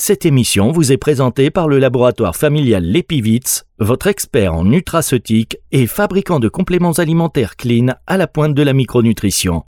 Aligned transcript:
Cette 0.00 0.24
émission 0.24 0.70
vous 0.70 0.92
est 0.92 0.96
présentée 0.96 1.50
par 1.50 1.66
le 1.66 1.80
laboratoire 1.80 2.36
familial 2.36 2.84
Lepivitz, 2.84 3.64
votre 3.80 4.06
expert 4.06 4.54
en 4.54 4.64
nutraceutique 4.64 5.58
et 5.72 5.88
fabricant 5.88 6.38
de 6.38 6.48
compléments 6.48 6.92
alimentaires 6.92 7.56
clean 7.56 7.88
à 8.06 8.16
la 8.16 8.28
pointe 8.28 8.54
de 8.54 8.62
la 8.62 8.74
micronutrition. 8.74 9.64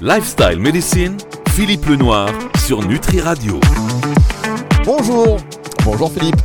Lifestyle 0.00 0.60
Medicine, 0.60 1.16
Philippe 1.48 1.84
Lenoir 1.86 2.30
sur 2.64 2.86
Nutri 2.86 3.20
Radio. 3.20 3.58
Bonjour, 4.84 5.38
bonjour 5.84 6.12
Philippe. 6.12 6.40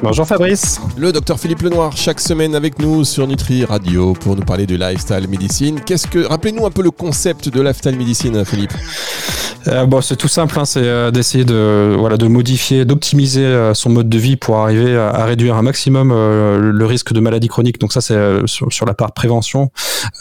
Bonjour 0.00 0.26
Fabrice. 0.26 0.80
Le 0.96 1.10
docteur 1.10 1.40
Philippe 1.40 1.62
Lenoir, 1.62 1.96
chaque 1.96 2.20
semaine 2.20 2.54
avec 2.54 2.78
nous 2.78 3.04
sur 3.04 3.26
Nutri 3.26 3.64
Radio 3.64 4.12
pour 4.12 4.36
nous 4.36 4.42
parler 4.42 4.64
de 4.64 4.76
lifestyle 4.76 5.26
médecine. 5.28 5.80
Qu'est-ce 5.84 6.06
que, 6.06 6.20
rappelez-nous 6.20 6.64
un 6.64 6.70
peu 6.70 6.82
le 6.82 6.92
concept 6.92 7.48
de 7.48 7.60
lifestyle 7.60 7.96
médecine, 7.96 8.44
Philippe? 8.44 8.72
Euh, 9.68 9.86
bon, 9.86 10.00
c'est 10.00 10.16
tout 10.16 10.28
simple, 10.28 10.58
hein, 10.58 10.64
c'est 10.64 10.84
euh, 10.84 11.10
d'essayer 11.10 11.44
de 11.44 11.94
voilà 11.98 12.16
de 12.16 12.26
modifier, 12.26 12.84
d'optimiser 12.84 13.44
euh, 13.44 13.74
son 13.74 13.90
mode 13.90 14.08
de 14.08 14.18
vie 14.18 14.36
pour 14.36 14.56
arriver 14.56 14.96
à, 14.96 15.24
réduire 15.24 15.56
un 15.56 15.62
maximum 15.62 16.08
le 16.10 16.86
risque 16.86 17.12
de 17.12 17.20
maladie 17.20 17.48
chronique. 17.48 17.80
Donc 17.80 17.92
ça, 17.92 18.00
c'est 18.00 18.16
sur, 18.46 18.86
la 18.86 18.94
part 18.94 19.12
prévention, 19.12 19.70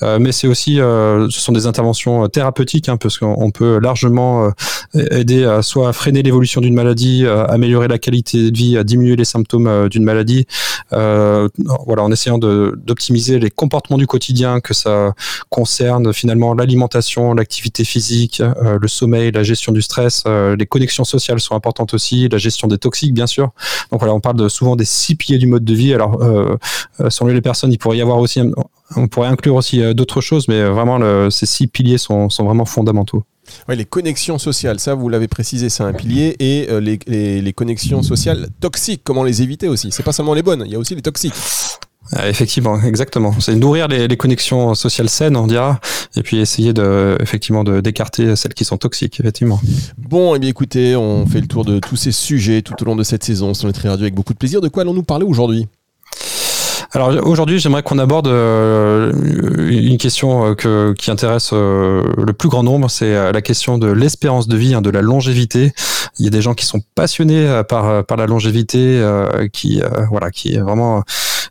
mais 0.02 0.32
c'est 0.32 0.48
aussi, 0.48 0.76
ce 0.76 1.28
sont 1.30 1.54
des 1.54 1.66
interventions 1.68 2.28
thérapeutiques, 2.28 2.90
hein, 2.90 2.98
parce 2.98 3.18
qu'on 3.18 3.52
peut 3.52 3.80
largement 3.80 4.52
aider 4.94 5.46
à 5.46 5.62
soit 5.62 5.90
à 5.90 5.94
freiner 5.94 6.24
l'évolution 6.24 6.60
d'une 6.60 6.74
maladie, 6.74 7.26
améliorer 7.26 7.88
la 7.88 8.00
qualité 8.00 8.52
de 8.52 8.58
vie, 8.58 8.78
à 8.78 8.84
diminuer 8.84 9.16
les 9.16 9.26
symptômes 9.26 9.67
d'une 9.90 10.04
maladie. 10.04 10.48
voilà, 10.92 12.04
en 12.04 12.12
essayant 12.12 12.38
d'optimiser 12.38 13.40
les 13.40 13.50
comportements 13.50 13.98
du 13.98 14.08
quotidien, 14.08 14.60
que 14.60 14.74
ça 14.74 15.14
concerne 15.50 16.14
finalement 16.14 16.54
l'alimentation, 16.54 17.34
l'activité 17.34 17.84
physique, 17.84 18.42
le 18.42 18.88
sommeil 18.88 19.18
la 19.32 19.44
gestion 19.44 19.72
du 19.72 19.82
stress, 19.82 20.24
euh, 20.28 20.56
les 20.56 20.66
connexions 20.66 21.04
sociales 21.04 21.40
sont 21.40 21.56
importantes 21.56 21.94
aussi, 21.94 22.28
la 22.30 22.38
gestion 22.38 22.68
des 22.68 22.78
toxiques 22.78 23.14
bien 23.14 23.28
sûr. 23.28 23.52
Donc 23.92 24.00
voilà, 24.00 24.14
on 24.14 24.20
parle 24.20 24.50
souvent 24.50 24.76
des 24.76 24.86
six 24.86 25.16
piliers 25.16 25.38
du 25.38 25.48
mode 25.48 25.64
de 25.64 25.74
vie. 25.74 25.94
Alors 25.94 26.22
euh, 26.22 26.58
euh, 27.00 27.10
selon 27.10 27.30
les 27.30 27.42
personnes, 27.42 27.72
il 27.72 27.78
pourrait 27.78 27.98
y 27.98 28.02
avoir 28.02 28.20
aussi, 28.20 28.42
on 28.96 29.08
pourrait 29.08 29.30
inclure 29.30 29.56
aussi 29.56 29.94
d'autres 29.94 30.22
choses, 30.22 30.48
mais 30.48 30.64
vraiment 30.64 31.30
ces 31.30 31.46
six 31.46 31.68
piliers 31.68 31.98
sont, 31.98 32.28
vraiment 32.40 32.66
fondamentaux. 32.66 33.24
Les 33.68 33.86
connexions 33.86 34.38
sociales, 34.38 34.80
ça 34.80 34.96
vous 34.96 35.10
l'avez 35.10 35.28
précisé, 35.28 35.70
c'est 35.70 35.84
un 35.84 35.94
pilier. 35.94 36.36
Et 36.40 36.68
les, 36.80 37.42
les, 37.42 37.54
connexions 37.54 38.04
sociales 38.04 38.48
toxiques, 38.60 39.02
comment 39.04 39.24
les 39.24 39.42
éviter 39.42 39.68
aussi 39.68 39.92
C'est 39.92 40.04
pas 40.04 40.14
seulement 40.14 40.34
les 40.34 40.44
bonnes, 40.44 40.64
il 40.66 40.72
y 40.72 40.76
a 40.76 40.80
aussi 40.80 40.96
les 40.96 41.02
toxiques. 41.02 41.34
Euh, 42.16 42.30
effectivement, 42.30 42.82
exactement. 42.82 43.34
C'est 43.40 43.56
nourrir 43.56 43.88
les, 43.88 44.08
les, 44.08 44.18
connexions 44.18 44.74
sociales 44.76 45.10
saines, 45.10 45.36
on 45.36 45.48
dira, 45.48 45.80
et 46.16 46.24
puis 46.24 46.38
essayer 46.38 46.74
de, 46.74 47.18
effectivement, 47.20 47.64
de 47.64 47.82
d'écarter 47.82 48.36
celles 48.36 48.54
qui 48.54 48.66
sont 48.66 48.78
toxiques, 48.78 49.20
effectivement. 49.20 49.60
Bon, 49.98 50.34
et 50.34 50.38
eh 50.38 50.40
bien 50.40 50.50
écoutez, 50.50 50.96
on 50.96 51.26
fait 51.26 51.42
le 51.42 51.48
tour 51.48 51.66
de 51.66 51.80
tous 51.80 51.96
ces 51.96 52.12
sujets 52.12 52.62
tout 52.62 52.82
au 52.82 52.86
long 52.86 52.96
de 52.96 53.04
cette 53.04 53.24
saison 53.24 53.54
sur 53.54 53.68
Nutri 53.68 53.88
Radio 53.88 54.04
avec 54.04 54.16
beaucoup 54.16 54.34
de 54.34 54.38
plaisir. 54.38 54.62
De 54.62 54.70
quoi 54.70 54.84
allons-nous 54.84 55.04
parler 55.04 55.26
aujourd'hui? 55.26 55.68
Alors 56.92 57.10
aujourd'hui, 57.28 57.60
j'aimerais 57.60 57.84
qu'on 57.84 58.00
aborde 58.00 58.28
euh, 58.28 59.12
une 59.70 59.98
question 59.98 60.46
euh, 60.46 60.56
que, 60.56 60.94
qui 60.94 61.12
intéresse 61.12 61.52
le 61.52 62.32
plus 62.32 62.50
grand 62.50 62.64
nombre, 62.64 62.90
c'est 62.90 63.32
la 63.32 63.42
question 63.42 63.78
de 63.78 63.88
l'espérance 63.88 64.48
de 64.48 64.58
vie, 64.58 64.74
hein, 64.74 64.82
de 64.82 64.90
la 64.90 65.02
longévité. 65.02 65.74
Il 66.20 66.26
y 66.26 66.28
a 66.28 66.32
des 66.32 66.42
gens 66.42 66.54
qui 66.54 66.66
sont 66.66 66.82
passionnés 66.96 67.62
par 67.70 68.06
par 68.06 68.18
la 68.18 68.26
longévité, 68.26 69.02
qui 69.54 69.82
voilà, 70.10 70.32
qui 70.32 70.56
est 70.56 70.60
vraiment 70.60 70.98
euh, 70.98 71.02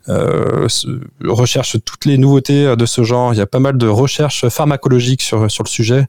recherche 0.07 1.77
toutes 1.85 2.05
les 2.05 2.17
nouveautés 2.17 2.75
de 2.75 2.85
ce 2.85 3.03
genre. 3.03 3.33
Il 3.33 3.37
y 3.37 3.41
a 3.41 3.47
pas 3.47 3.59
mal 3.59 3.77
de 3.77 3.87
recherches 3.87 4.47
pharmacologiques 4.49 5.21
sur, 5.21 5.49
sur 5.49 5.63
le 5.63 5.69
sujet. 5.69 6.05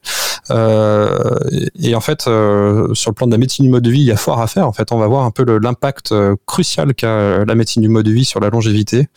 Euh, 0.51 1.35
et, 1.79 1.95
en 1.95 2.01
fait, 2.01 2.27
euh, 2.27 2.93
sur 2.93 3.11
le 3.11 3.15
plan 3.15 3.27
de 3.27 3.31
la 3.31 3.37
médecine 3.37 3.65
du 3.65 3.71
mode 3.71 3.83
de 3.83 3.91
vie, 3.91 4.01
il 4.01 4.05
y 4.05 4.11
a 4.11 4.17
fort 4.17 4.41
à 4.41 4.47
faire. 4.47 4.67
En 4.67 4.73
fait, 4.73 4.91
on 4.91 4.97
va 4.97 5.07
voir 5.07 5.25
un 5.25 5.31
peu 5.31 5.43
l'impact 5.59 6.13
crucial 6.45 6.93
qu'a 6.93 7.45
la 7.45 7.55
médecine 7.55 7.81
du 7.81 7.89
mode 7.89 8.05
de 8.05 8.11
vie 8.11 8.25
sur 8.25 8.39
la 8.39 8.49
longévité. 8.49 9.07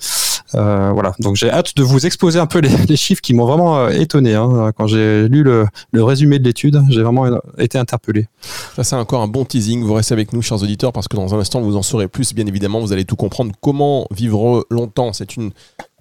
Euh, 0.54 0.90
voilà, 0.92 1.14
donc 1.18 1.36
j'ai 1.36 1.50
hâte 1.50 1.76
de 1.76 1.82
vous 1.82 2.06
exposer 2.06 2.38
un 2.38 2.46
peu 2.46 2.60
les, 2.60 2.96
chiffres 2.96 3.20
qui 3.20 3.34
m'ont 3.34 3.46
vraiment 3.46 3.88
étonné. 3.88 4.34
Hein. 4.34 4.72
Quand 4.76 4.86
j'ai 4.86 5.28
lu 5.28 5.42
le, 5.42 5.66
le, 5.92 6.04
résumé 6.04 6.38
de 6.38 6.44
l'étude, 6.44 6.82
j'ai 6.90 7.02
vraiment 7.02 7.40
été 7.58 7.78
interpellé. 7.78 8.28
Ça, 8.76 8.84
c'est 8.84 8.96
encore 8.96 9.22
un 9.22 9.28
bon 9.28 9.44
teasing. 9.44 9.82
Vous 9.82 9.94
restez 9.94 10.12
avec 10.12 10.32
nous, 10.32 10.42
chers 10.42 10.62
auditeurs, 10.62 10.92
parce 10.92 11.08
que 11.08 11.16
dans 11.16 11.34
un 11.34 11.38
instant, 11.38 11.60
vous 11.60 11.76
en 11.76 11.82
saurez 11.82 12.08
plus. 12.08 12.34
Bien 12.34 12.46
évidemment, 12.46 12.80
vous 12.80 12.92
allez 12.92 13.04
tout 13.04 13.16
comprendre. 13.16 13.52
Comment 13.60 14.06
vivre 14.10 14.66
longtemps? 14.70 15.12
C'est 15.12 15.36
une 15.36 15.50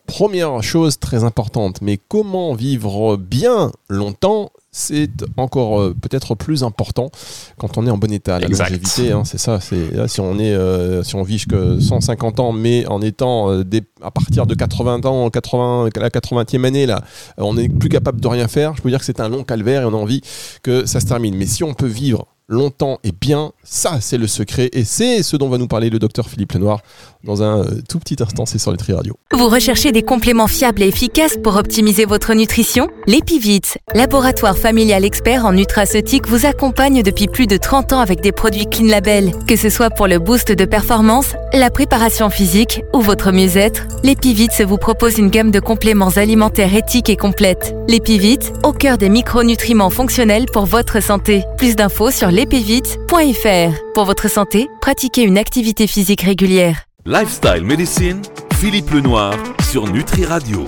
première 0.06 0.62
chose 0.62 1.00
très 1.00 1.24
importante. 1.24 1.82
Mais 1.82 2.00
comment 2.08 2.54
vivre 2.54 3.18
bien 3.18 3.72
longtemps 3.88 4.52
c'est 4.74 5.10
encore 5.36 5.82
euh, 5.82 5.94
peut-être 6.00 6.34
plus 6.34 6.64
important 6.64 7.12
quand 7.58 7.78
on 7.78 7.86
est 7.86 7.90
en 7.90 7.98
bon 7.98 8.12
état. 8.12 8.40
La 8.40 8.48
longévité, 8.48 9.12
hein, 9.12 9.24
c'est 9.26 9.38
ça. 9.38 9.60
C'est 9.60 10.08
si 10.08 10.22
on 10.22 10.40
est, 10.40 10.54
euh, 10.54 11.04
si 11.04 11.16
on 11.16 11.24
vit 11.24 11.44
que 11.46 11.80
150 11.80 12.40
ans, 12.40 12.54
mais 12.54 12.86
en 12.88 13.02
étant 13.02 13.52
euh, 13.52 13.64
à 14.02 14.12
partir 14.12 14.46
de 14.46 14.56
80 14.56 15.06
ans, 15.06 15.30
80, 15.30 15.90
la 15.96 16.10
80e 16.10 16.64
année 16.66 16.86
là, 16.86 17.04
on 17.38 17.56
n'est 17.56 17.68
plus 17.68 17.90
capable 17.90 18.22
de 18.22 18.28
rien 18.28 18.48
faire. 18.48 18.74
Je 18.76 18.82
peux 18.82 18.90
dire 18.90 19.00
que 19.00 19.06
c'est 19.06 19.20
un 19.20 19.28
long 19.28 19.44
calvaire 19.44 19.82
et 19.82 19.86
on 19.86 19.94
a 19.94 19.98
envie 19.98 20.22
que 20.64 20.86
ça 20.86 21.02
se 21.02 21.06
termine. 21.06 21.36
Mais 21.36 21.48
si 21.48 21.66
on 21.66 21.74
peut 21.74 21.86
vivre 21.88 22.28
longtemps 22.52 23.00
et 23.04 23.12
bien. 23.12 23.52
Ça, 23.64 24.00
c'est 24.02 24.18
le 24.18 24.28
secret 24.28 24.70
et 24.74 24.84
c'est 24.84 25.24
ce 25.24 25.38
dont 25.38 25.50
va 25.50 25.58
nous 25.58 25.68
parler 25.68 25.90
le 25.90 25.98
docteur 25.98 26.30
Philippe 26.30 26.52
Lenoir 26.52 26.82
dans 27.24 27.42
un 27.42 27.60
euh, 27.60 27.82
tout 27.88 27.98
petit 28.00 28.22
instant. 28.22 28.46
C'est 28.46 28.58
sur 28.58 28.72
Nutri 28.72 28.94
Radio. 28.94 29.16
Vous 29.32 29.48
recherchez 29.48 29.92
des 29.92 30.04
compléments 30.04 30.48
fiables 30.48 30.84
et 30.84 30.88
efficaces 30.88 31.38
pour 31.42 31.56
optimiser 31.56 32.06
votre 32.06 32.34
nutrition? 32.34 32.90
L'Epivite, 33.08 33.78
laboratoire 33.96 34.58
familial 34.58 35.06
expert 35.06 35.46
en 35.46 35.54
nutraceutique, 35.54 36.28
vous 36.28 36.46
accompagne 36.46 37.02
depuis 37.04 37.28
plus 37.28 37.48
de 37.48 37.58
30 37.58 37.94
ans 37.94 38.00
avec 38.00 38.22
des 38.22 38.32
produits 38.32 38.66
Clean 38.66 38.88
Label. 38.88 39.32
Que 39.48 39.56
ce 39.56 39.70
soit 39.70 39.90
pour 39.90 40.08
le 40.08 40.20
boost 40.20 40.52
de 40.52 40.66
performance, 40.66 41.34
la 41.54 41.70
préparation 41.70 42.30
physique 42.30 42.84
ou 42.94 43.02
votre 43.02 43.32
mieux-être, 43.32 43.84
l'Epivite 44.04 44.62
vous 44.62 44.78
propose 44.78 45.18
une 45.18 45.30
gamme 45.30 45.52
de 45.52 45.60
compléments 45.60 46.10
alimentaires 46.10 46.76
éthiques 46.76 47.10
et 47.10 47.16
complètes. 47.16 47.74
L'Epivite, 47.88 48.52
au 48.64 48.74
cœur 48.74 48.98
des 48.98 49.10
micronutriments 49.10 49.90
fonctionnels 49.90 50.46
pour 50.52 50.66
votre 50.66 51.02
santé. 51.02 51.44
Plus 51.58 51.76
d'infos 51.76 52.12
sur 52.12 52.30
lepivite.fr. 52.42 53.94
Pour 53.94 54.06
votre 54.06 54.28
santé, 54.28 54.68
pratiquez 54.82 55.22
une 55.22 55.38
activité 55.38 55.86
physique 55.86 56.22
régulière. 56.22 56.86
Lifestyle 57.06 57.64
Medicine, 57.64 58.24
Philippe 58.56 58.90
Lenoir 58.90 59.36
sur 59.70 59.88
Nutri 59.88 60.26
Radio. 60.26 60.66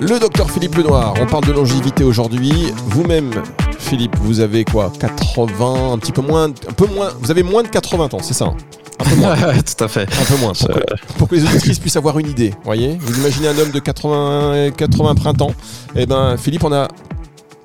Le 0.00 0.18
docteur 0.18 0.50
Philippe 0.50 0.76
Lenoir, 0.76 1.12
on 1.20 1.26
parle 1.26 1.44
de 1.44 1.52
longévité 1.52 2.04
aujourd'hui. 2.04 2.72
Vous-même, 2.86 3.32
Philippe, 3.78 4.16
vous 4.16 4.40
avez 4.40 4.64
quoi 4.64 4.90
80, 4.98 5.92
un 5.92 5.98
petit 5.98 6.12
peu 6.12 6.22
moins, 6.22 6.44
un 6.46 6.72
peu 6.74 6.86
moins. 6.86 7.10
Vous 7.20 7.30
avez 7.30 7.42
moins 7.42 7.62
de 7.62 7.68
80 7.68 8.14
ans, 8.14 8.22
c'est 8.22 8.32
ça 8.32 8.46
hein? 8.46 8.56
Un 8.98 9.04
peu 9.04 9.16
moins. 9.16 9.36
Tout 9.76 9.84
à 9.84 9.88
fait. 9.88 10.04
Un 10.04 10.24
peu 10.24 10.40
moins. 10.40 10.54
Pour, 11.18 11.28
que, 11.28 11.34
les 11.34 11.44
auditrices 11.44 11.78
puissent 11.78 11.96
avoir 11.96 12.18
une 12.18 12.30
idée. 12.30 12.54
Voyez? 12.64 12.96
Vous 12.98 13.20
imaginez 13.20 13.48
un 13.48 13.58
homme 13.58 13.70
de 13.70 13.78
80, 13.78 14.70
80 14.70 15.14
printemps? 15.16 15.54
Eh 15.94 16.06
ben, 16.06 16.38
Philippe, 16.38 16.64
on 16.64 16.72
a 16.72 16.88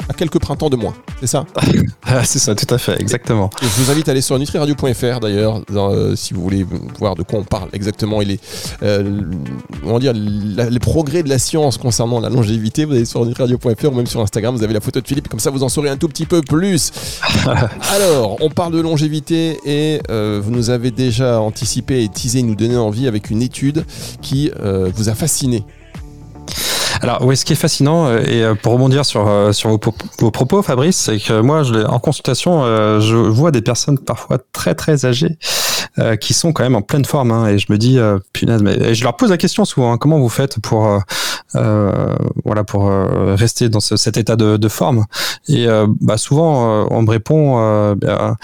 à 0.09 0.13
quelques 0.13 0.39
printemps 0.39 0.69
de 0.69 0.75
moins. 0.75 0.93
C'est 1.19 1.27
ça 1.27 1.45
ah, 2.05 2.23
C'est 2.23 2.39
ça, 2.39 2.53
tout 2.53 2.71
à 2.73 2.77
fait, 2.77 2.99
exactement. 3.01 3.49
Et 3.61 3.65
je 3.65 3.81
vous 3.81 3.91
invite 3.91 4.07
à 4.07 4.11
aller 4.11 4.21
sur 4.21 4.37
nutriradio.fr 4.37 5.19
d'ailleurs, 5.19 5.61
euh, 5.71 6.15
si 6.15 6.33
vous 6.33 6.41
voulez 6.41 6.65
voir 6.99 7.15
de 7.15 7.23
quoi 7.23 7.39
on 7.39 7.43
parle 7.43 7.69
exactement. 7.73 8.21
Il 8.21 8.31
est, 8.31 8.39
euh, 8.83 9.21
on 9.83 9.97
dire, 9.97 10.13
les 10.13 10.79
progrès 10.79 11.23
de 11.23 11.29
la 11.29 11.39
science 11.39 11.77
concernant 11.77 12.19
la 12.19 12.29
longévité. 12.29 12.85
Vous 12.85 12.93
allez 12.93 13.05
sur 13.05 13.25
nutriradio.fr 13.25 13.91
ou 13.91 13.95
même 13.95 14.05
sur 14.05 14.21
Instagram, 14.21 14.55
vous 14.55 14.63
avez 14.63 14.73
la 14.73 14.79
photo 14.79 15.01
de 15.01 15.07
Philippe, 15.07 15.27
comme 15.27 15.39
ça 15.39 15.49
vous 15.49 15.63
en 15.63 15.69
saurez 15.69 15.89
un 15.89 15.97
tout 15.97 16.07
petit 16.07 16.25
peu 16.25 16.41
plus. 16.41 16.91
Alors, 17.91 18.37
on 18.41 18.49
parle 18.49 18.73
de 18.73 18.79
longévité 18.81 19.57
et 19.65 20.01
euh, 20.11 20.39
vous 20.43 20.51
nous 20.51 20.69
avez 20.69 20.91
déjà 20.91 21.41
anticipé 21.41 22.03
et 22.03 22.09
teasé, 22.09 22.43
nous 22.43 22.55
donner 22.55 22.77
envie 22.77 23.07
avec 23.07 23.31
une 23.31 23.41
étude 23.41 23.85
qui 24.21 24.51
vous 24.95 25.09
a 25.09 25.15
fasciné 25.15 25.63
alors 27.01 27.23
oui, 27.23 27.37
ce 27.37 27.45
qui 27.45 27.53
est 27.53 27.57
fascinant, 27.57 28.07
euh, 28.07 28.23
et 28.25 28.43
euh, 28.43 28.55
pour 28.55 28.73
rebondir 28.73 29.05
sur, 29.05 29.27
euh, 29.27 29.51
sur 29.51 29.69
vos, 29.69 29.77
propos, 29.77 30.61
Fabrice, 30.61 30.97
c'est 30.97 31.19
que 31.19 31.41
moi, 31.41 31.63
je, 31.63 31.85
en 31.85 31.99
consultation, 31.99 32.63
je 32.99 33.15
vois 33.15 33.51
des 33.51 33.61
personnes 33.61 33.99
parfois 33.99 34.39
très 34.51 34.75
très 34.75 35.05
âgées 35.05 35.37
qui 36.21 36.35
sont 36.35 36.53
quand 36.53 36.61
même 36.61 36.75
en 36.75 36.83
pleine 36.83 37.05
forme, 37.05 37.31
hein, 37.31 37.47
et 37.47 37.57
je 37.57 37.71
me 37.71 37.77
dis, 37.77 37.99
punaise, 38.31 38.61
mais 38.61 38.93
je 38.93 39.03
leur 39.03 39.15
pose 39.15 39.31
la 39.31 39.37
question 39.37 39.65
souvent, 39.65 39.93
hein, 39.93 39.97
comment 39.97 40.19
vous 40.19 40.29
faites 40.29 40.59
pour 40.59 40.99
voilà 41.53 42.63
pour 42.65 42.91
rester 43.35 43.69
dans 43.69 43.79
cet 43.79 44.17
état 44.17 44.35
de, 44.35 44.57
de 44.57 44.67
forme? 44.67 45.05
Et 45.47 45.67
bah, 46.01 46.17
souvent, 46.17 46.87
on 46.91 47.01
me 47.01 47.09
répond. 47.09 47.95
Bah, 47.95 48.35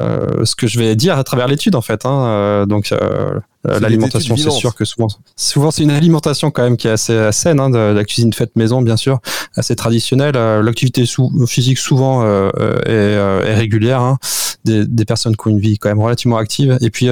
euh, 0.00 0.44
ce 0.44 0.54
que 0.54 0.66
je 0.66 0.78
vais 0.78 0.94
dire 0.96 1.18
à 1.18 1.24
travers 1.24 1.48
l'étude 1.48 1.74
en 1.74 1.80
fait. 1.80 2.04
Hein. 2.04 2.26
Euh, 2.26 2.66
donc 2.66 2.92
euh, 2.92 3.40
l'alimentation, 3.64 4.36
c'est 4.36 4.50
sûr 4.50 4.74
que 4.74 4.84
souvent, 4.84 5.08
souvent 5.36 5.70
c'est 5.70 5.82
une 5.82 5.90
alimentation 5.90 6.50
quand 6.50 6.62
même 6.62 6.76
qui 6.76 6.88
est 6.88 6.92
assez 6.92 7.32
saine, 7.32 7.58
hein, 7.58 7.70
de, 7.70 7.78
la 7.78 8.04
cuisine 8.04 8.32
faite 8.32 8.54
maison 8.56 8.82
bien 8.82 8.96
sûr, 8.96 9.20
assez 9.56 9.76
traditionnelle. 9.76 10.34
L'activité 10.34 11.04
physique 11.46 11.78
souvent 11.78 12.24
est, 12.24 12.90
est, 12.90 13.54
régulière. 13.54 14.00
Hein. 14.00 14.18
Des, 14.64 14.84
des, 14.84 15.04
personnes 15.04 15.36
qui 15.36 15.46
ont 15.46 15.50
une 15.50 15.60
vie 15.60 15.78
quand 15.78 15.88
même 15.88 16.00
relativement 16.00 16.36
active. 16.36 16.76
Et 16.80 16.90
puis 16.90 17.08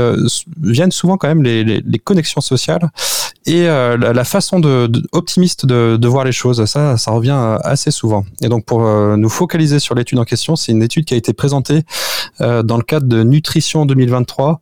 viennent 0.61 0.91
souvent 0.91 1.17
quand 1.17 1.29
même 1.29 1.43
les, 1.43 1.65
les, 1.65 1.83
les 1.87 1.99
connexions 1.99 2.41
sociales 2.41 2.91
et 3.47 3.69
euh, 3.69 3.97
la, 3.97 4.25
façon 4.25 4.59
de, 4.59 4.91
optimiste 5.13 5.67
de, 5.67 5.97
de, 5.97 6.09
voir 6.09 6.25
les 6.25 6.33
choses. 6.33 6.65
Ça, 6.65 6.97
ça 6.97 7.13
revient 7.13 7.37
euh, 7.39 7.59
assez 7.63 7.93
souvent. 7.93 8.25
Et 8.43 8.49
donc 8.49 8.65
pour 8.65 8.85
euh, 8.85 9.17
nous 9.17 9.29
focaliser 9.29 9.79
sur 9.79 9.95
l'étude 9.95 10.19
en 10.19 10.25
question, 10.25 10.57
c'est 10.57 10.73
une 10.73 10.83
étude 10.83 11.05
qui 11.05 11.15
a 11.15 11.17
été 11.17 11.33
présentée 11.33 11.83
dans 12.39 12.77
le 12.77 12.83
cadre 12.83 13.07
de 13.07 13.23
Nutrition 13.23 13.87
2023. 13.87 14.61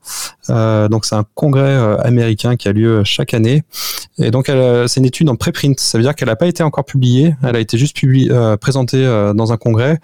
donc 0.88 1.04
c'est 1.04 1.16
un 1.16 1.24
congrès 1.34 1.74
américain 2.04 2.54
qui 2.54 2.68
a 2.68 2.72
lieu 2.72 3.02
chaque 3.04 3.34
année. 3.34 3.64
Et 4.18 4.30
donc 4.30 4.46
c'est 4.46 5.00
une 5.00 5.06
étude 5.06 5.28
en 5.28 5.34
préprint. 5.34 5.78
Ça 5.80 5.98
veut 5.98 6.04
dire 6.04 6.14
qu'elle 6.14 6.28
n'a 6.28 6.36
pas 6.36 6.46
été 6.46 6.62
encore 6.62 6.84
publiée. 6.84 7.34
Elle 7.42 7.56
a 7.56 7.60
été 7.60 7.76
juste 7.76 7.96
publiée, 7.96 8.30
présentée 8.60 9.02
dans 9.34 9.52
un 9.52 9.56
congrès 9.56 9.98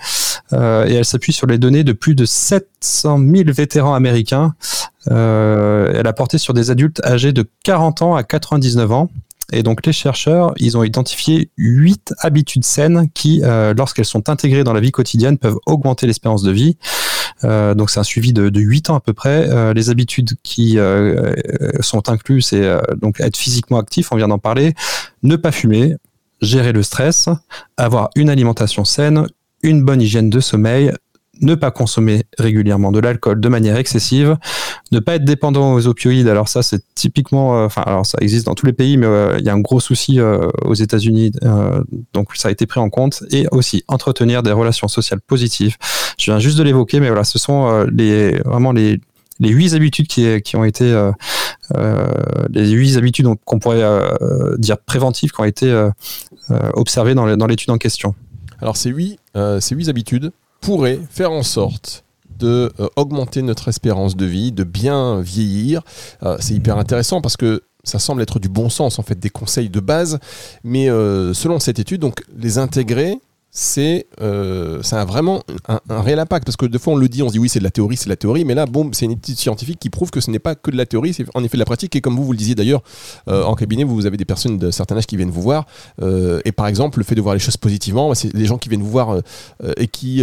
et 0.53 0.95
elle 0.95 1.05
s'appuie 1.05 1.33
sur 1.33 1.47
les 1.47 1.59
données 1.59 1.85
de 1.85 1.93
plus 1.93 2.17
de 2.17 2.25
700 2.25 3.21
000 3.21 3.53
vétérans 3.53 3.95
américains 3.95 4.55
euh, 4.55 4.80
elle 5.07 6.07
a 6.07 6.13
porté 6.13 6.39
sur 6.39 6.55
des 6.55 6.71
adultes 6.71 7.01
âgés 7.05 7.33
de 7.33 7.49
40 7.65 8.03
ans 8.03 8.15
à 8.15 8.23
99 8.23 8.93
ans. 8.93 9.11
Et 9.53 9.63
donc 9.63 9.85
les 9.87 9.93
chercheurs, 9.93 10.53
ils 10.59 10.77
ont 10.77 10.85
identifié 10.85 11.51
huit 11.57 12.15
habitudes 12.19 12.65
saines 12.65 13.09
qui, 13.15 13.41
euh, 13.43 13.75
lorsqu'elles 13.77 14.05
sont 14.05 14.29
intégrées 14.29 14.65
dans 14.65 14.73
la 14.73 14.81
vie 14.81 14.93
quotidienne, 14.93 15.39
peuvent 15.39 15.59
augmenter 15.67 16.07
l'espérance 16.07 16.43
de 16.43 16.53
vie. 16.53 16.77
Euh, 17.43 17.75
donc 17.75 17.91
c'est 17.91 18.01
un 18.01 18.05
suivi 18.05 18.33
de, 18.33 18.49
de 18.49 18.61
8 18.61 18.91
ans 18.91 18.97
à 18.97 19.01
peu 19.01 19.13
près. 19.13 19.75
les 19.75 19.91
habitudes 19.91 20.31
qui 20.43 20.79
sont 21.81 22.09
incluses, 22.09 22.47
c'est 22.47 22.71
donc 23.01 23.21
être 23.21 23.37
physiquement 23.37 23.79
actif, 23.79 24.13
on 24.13 24.17
vient 24.17 24.29
d'en 24.29 24.39
parler, 24.39 24.75
ne 25.23 25.37
pas 25.37 25.53
fumer, 25.53 25.97
gérer 26.41 26.73
le 26.73 26.83
stress, 26.83 27.29
avoir 27.77 28.11
une 28.15 28.31
alimentation 28.31 28.85
saine, 28.85 29.27
une 29.63 29.85
bonne 29.85 30.01
hygiène 30.01 30.31
de 30.31 30.41
sommeil, 30.41 30.93
ne 31.41 31.55
pas 31.55 31.71
consommer 31.71 32.25
régulièrement 32.39 32.93
de 32.93 33.01
l'alcool 33.01 33.41
de 33.41 33.49
manière 33.49 33.77
excessive, 33.77 34.37
ne 34.93 34.99
pas 34.99 35.17
être 35.17 35.25
dépendant 35.25 35.75
aux 35.75 35.87
opioïdes. 35.87 36.29
Alors 36.29 36.49
ça, 36.49 36.63
c'est 36.63 36.83
typiquement, 36.95 37.57
euh, 37.57 37.67
enfin, 37.67 37.83
alors 37.87 38.07
ça 38.07 38.19
existe 38.21 38.47
dans 38.47 38.55
tous 38.55 38.67
les 38.67 38.73
pays, 38.73 38.97
mais 38.97 39.07
euh, 39.07 39.37
il 39.39 39.45
y 39.45 39.49
a 39.49 39.55
un 39.55 39.61
gros 39.61 39.81
souci 39.81 40.21
euh, 40.21 40.49
aux 40.65 40.75
États-Unis, 40.75 41.33
donc 42.13 42.35
ça 42.35 42.49
a 42.49 42.51
été 42.51 42.67
pris 42.67 42.81
en 42.81 42.91
compte. 42.91 43.23
Et 43.31 43.47
aussi 43.53 43.85
entretenir 43.89 44.43
des 44.43 44.53
relations 44.53 44.89
sociales 44.89 45.21
positives. 45.21 45.77
Je 46.19 46.31
viens 46.31 46.39
juste 46.39 46.59
de 46.59 46.63
l'évoquer, 46.63 47.01
mais 47.01 47.09
voilà, 47.09 47.25
ce 47.25 47.39
sont 47.39 47.87
les 47.93 48.39
vraiment 48.41 48.73
les 48.73 49.01
huit 49.41 49.75
habitudes 49.75 50.07
qui, 50.07 50.41
qui 50.43 50.57
ont 50.57 50.65
été 50.65 51.11
les 52.51 52.71
huit 52.71 52.97
habitudes 52.97 53.27
qu'on 53.45 53.59
pourrait 53.59 53.83
dire 54.59 54.79
préventives 54.79 55.31
qui 55.31 55.41
ont 55.41 55.45
été 55.45 55.89
observées 56.75 57.15
dans 57.15 57.47
l'étude 57.47 57.71
en 57.71 57.79
question. 57.79 58.15
Alors 58.61 58.77
ces 58.77 58.91
huit, 58.91 59.19
ces 59.61 59.75
huit 59.75 59.89
habitudes, 59.89 60.33
pourrait 60.61 61.01
faire 61.11 61.33
en 61.33 61.43
sorte 61.43 62.05
de 62.39 62.73
euh, 62.81 62.89
augmenter 62.97 63.43
notre 63.43 63.69
espérance 63.69 64.17
de 64.17 64.27
vie, 64.27 64.53
de 64.53 64.65
bien 64.65 65.21
vieillir. 65.21 65.83
Euh, 66.23 66.37
c'est 66.41 66.55
hyper 66.55 66.79
intéressant 66.79 67.21
parce 67.21 67.37
que 67.37 67.63
ça 67.85 67.99
semble 67.99 68.23
être 68.23 68.39
du 68.39 68.49
bon 68.49 68.69
sens 68.69 68.99
en 68.99 69.03
fait, 69.03 69.19
des 69.19 69.31
conseils 69.31 69.71
de 69.71 69.81
base, 69.81 70.19
mais 70.65 70.91
euh, 70.91 71.33
selon 71.35 71.59
cette 71.61 71.79
étude, 71.79 72.01
donc 72.01 72.23
les 72.37 72.59
intégrer 72.59 73.19
c'est 73.53 74.07
euh, 74.21 74.83
ça 74.83 75.05
vraiment 75.05 75.43
un, 75.69 75.81
réel 76.01 76.19
impact. 76.19 76.45
Parce 76.45 76.57
que 76.57 76.67
des 76.67 76.79
fois 76.79 76.93
on 76.93 76.97
le 76.97 77.09
dit 77.09 77.23
on 77.23 77.29
se 77.29 77.33
dit 77.33 77.39
oui 77.39 77.49
c'est 77.49 77.59
de 77.59 77.65
la 77.65 77.71
théorie 77.71 77.97
c'est 77.97 78.07
de 78.07 78.11
la 78.11 78.17
théorie. 78.17 78.45
Mais 78.45 78.55
là 78.55 78.67
bon 78.67 78.91
c'est 78.93 79.07
une 79.07 79.13
étude 79.13 79.37
scientifique 79.37 79.79
qui 79.79 79.91
prouve 79.91 80.11
que 80.11 80.21
ce 80.21 80.31
n'est 80.31 80.39
pas 80.39 80.55
que 80.55 80.71
de 80.71 80.77
la 80.77 80.87
théorie. 80.87 81.13
C'est 81.13 81.25
en 81.35 81.43
effet 81.43 81.57
de 81.57 81.61
la 81.61 81.65
pratique. 81.65 81.97
Et 81.97 82.01
comme 82.01 82.17
vous 82.17 82.25
vous 82.25 82.33
le 82.33 82.39
disiez 82.39 82.55
d'ailleurs 82.55 82.83
euh, 83.29 83.43
en 83.45 83.55
cabinet 83.55 83.85
vous 83.85 84.07
avez 84.07 84.17
des 84.17 84.25
personnes 84.25 84.59
de 84.59 84.71
certain 84.71 84.97
âge 84.97 85.07
qui 85.07 85.17
viennent 85.17 85.31
vous 85.31 85.43
voir. 85.43 85.67
Euh, 86.01 86.41
et 86.45 86.53
par 86.53 86.67
exemple 86.67 86.99
le 86.99 87.05
fait 87.05 87.15
de 87.15 87.21
voir 87.21 87.35
les 87.35 87.41
choses 87.41 87.57
positivement 87.57 88.09
bah, 88.09 88.15
c'est 88.15 88.33
les 88.33 88.47
gens 88.47 88.59
qui 88.59 88.69
viennent 88.69 88.83
vous 88.83 88.91
voir 88.91 89.11
euh, 89.11 89.73
et 89.77 89.89
qui 89.89 90.23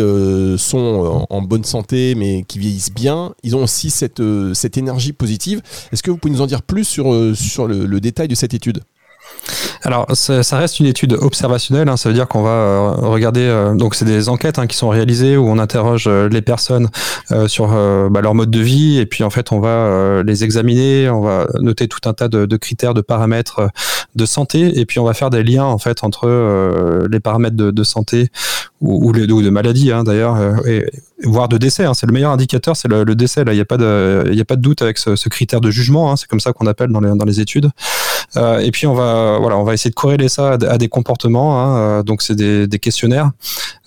sont 0.58 1.28
en, 1.30 1.42
bonne 1.42 1.64
santé 1.64 2.16
mais 2.16 2.44
qui 2.44 2.60
vieillissent 2.60 2.94
bien 2.94 3.34
ils 3.44 3.56
ont 3.56 3.64
aussi 3.64 3.90
cette, 3.90 4.22
cette 4.54 4.78
énergie 4.78 5.14
positive. 5.14 5.62
Est-ce 5.92 6.04
que 6.04 6.12
vous 6.12 6.18
pouvez 6.18 6.34
nous 6.34 6.42
en 6.42 6.48
dire 6.48 6.62
plus 6.62 6.84
sur, 6.84 7.36
sur 7.36 7.68
le 7.68 8.00
détail 8.00 8.28
de 8.28 8.36
cette 8.36 8.54
étude? 8.54 8.82
Alors, 9.84 10.06
ça, 10.14 10.58
reste 10.58 10.80
une 10.80 10.86
étude 10.86 11.14
observationnelle. 11.14 11.88
Hein, 11.90 11.98
ça 11.98 12.10
veut 12.10 12.16
dire 12.16 12.28
qu'on 12.28 12.42
va 12.42 12.50
euh, 12.50 12.92
regarder. 12.92 13.42
Euh, 13.42 13.74
donc, 13.74 13.96
c'est 13.96 14.06
des 14.06 14.30
enquêtes 14.30 14.60
hein, 14.60 14.68
qui 14.68 14.76
sont 14.76 14.90
réalisées 14.90 15.38
où 15.38 15.48
on 15.48 15.60
interroge 15.60 16.06
euh, 16.08 16.28
les 16.30 16.42
personnes 16.42 16.90
sur 17.48 17.68
bah, 18.10 18.22
leur 18.22 18.36
mode 18.36 18.52
de 18.52 18.60
vie 18.60 19.00
et 19.00 19.06
puis 19.06 19.24
en 19.24 19.30
fait, 19.30 19.52
on 19.52 19.60
va 19.60 20.24
les 20.24 20.44
examiner. 20.44 21.10
On 21.10 21.22
va 21.22 21.48
noter 21.60 21.88
tout 21.88 22.08
un 22.08 22.14
tas 22.14 22.28
de, 22.28 22.58
critères, 22.58 22.94
de 22.94 23.02
paramètres 23.02 23.70
de 24.16 24.26
santé 24.26 24.80
et 24.80 24.86
puis 24.86 25.00
on 25.00 25.04
va 25.04 25.14
faire 25.14 25.30
des 25.30 25.44
liens 25.44 25.66
en 25.66 25.78
fait 25.78 26.04
entre 26.04 27.08
les 27.10 27.20
paramètres 27.20 27.56
de, 27.56 27.84
santé 27.84 28.30
ou, 28.82 29.10
ou, 29.10 29.12
de 29.12 29.50
maladie 29.50 29.92
hein, 29.92 30.04
d'ailleurs 30.04 30.38
voire 31.24 31.50
de 31.50 31.58
décès. 31.58 31.86
C'est 31.94 32.08
le 32.08 32.14
meilleur 32.14 32.32
indicateur, 32.32 32.76
c'est 32.76 32.88
le, 32.88 33.04
décès. 33.16 33.44
Là, 33.44 33.54
il 33.54 33.56
n'y 33.56 33.62
a 33.62 33.66
pas 33.66 33.78
de, 33.78 34.24
a 34.40 34.46
pas 34.46 34.56
de 34.56 34.62
doute 34.62 34.82
avec 34.82 34.98
ce, 34.98 35.30
critère 35.30 35.62
de 35.62 35.70
jugement. 35.70 36.16
C'est 36.16 36.28
comme 36.28 36.40
ça 36.40 36.54
qu'on 36.54 36.68
appelle 36.68 36.90
dans 36.90 37.26
les 37.26 37.40
études. 37.40 37.70
Euh, 38.36 38.60
et 38.60 38.72
puis 38.72 38.88
on 38.88 38.94
va, 38.94 39.38
voilà, 39.40 39.58
on 39.58 39.64
va 39.64 39.74
essayer 39.74 39.90
de 39.90 39.96
corréler 39.96 40.28
ça 40.28 40.54
à, 40.54 40.78
des 40.78 40.90
comportements. 40.90 41.60
Hein. 41.60 41.78
Euh, 41.78 42.04
donc 42.04 42.22
c'est 42.22 42.36
des, 42.36 42.68
questionnaires. 42.80 43.32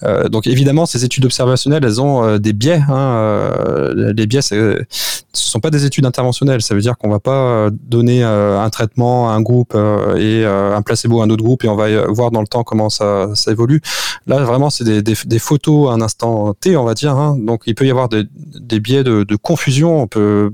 Euh, 0.02 0.28
donc 0.28 0.46
évidemment, 0.46 0.86
ces 0.86 1.04
études 1.04 1.24
observationnelles, 1.24 1.84
elles 1.84 2.00
ont 2.00 2.38
des 2.38 2.52
biais. 2.52 2.80
Hein. 2.88 3.90
Les 3.94 4.26
biais, 4.26 4.42
ce 4.42 4.84
sont 5.32 5.60
pas 5.60 5.70
des 5.70 5.84
études 5.84 6.06
interventionnelles. 6.06 6.62
Ça 6.62 6.74
veut 6.74 6.80
dire 6.80 6.96
qu'on 6.96 7.10
va 7.10 7.20
pas 7.20 7.68
donner 7.70 8.22
un 8.22 8.68
traitement 8.70 9.30
à 9.30 9.34
un 9.34 9.42
groupe 9.42 9.76
et 10.16 10.44
un 10.44 10.82
placebo 10.82 11.20
à 11.20 11.24
un 11.24 11.30
autre 11.30 11.44
groupe 11.44 11.64
et 11.64 11.68
on 11.68 11.76
va 11.76 12.06
voir 12.08 12.30
dans 12.30 12.40
le 12.40 12.46
temps 12.46 12.64
comment 12.64 12.88
ça, 12.88 13.28
évolue. 13.48 13.80
Là, 14.26 14.38
vraiment, 14.44 14.70
c'est 14.70 14.84
des, 14.84 15.38
photos 15.38 15.90
à 15.90 15.94
un 15.94 16.00
instant 16.00 16.54
T, 16.54 16.76
on 16.76 16.84
va 16.84 16.94
dire. 16.94 17.16
Hein. 17.16 17.36
Donc 17.38 17.62
il 17.66 17.74
peut 17.74 17.86
y 17.86 17.90
avoir 17.90 18.08
des, 18.08 18.80
biais 18.80 19.04
de, 19.04 19.36
confusion. 19.36 20.08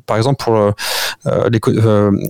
Par 0.07 0.17
exemple, 0.17 0.45
pour 0.45 0.75
les, 1.51 1.61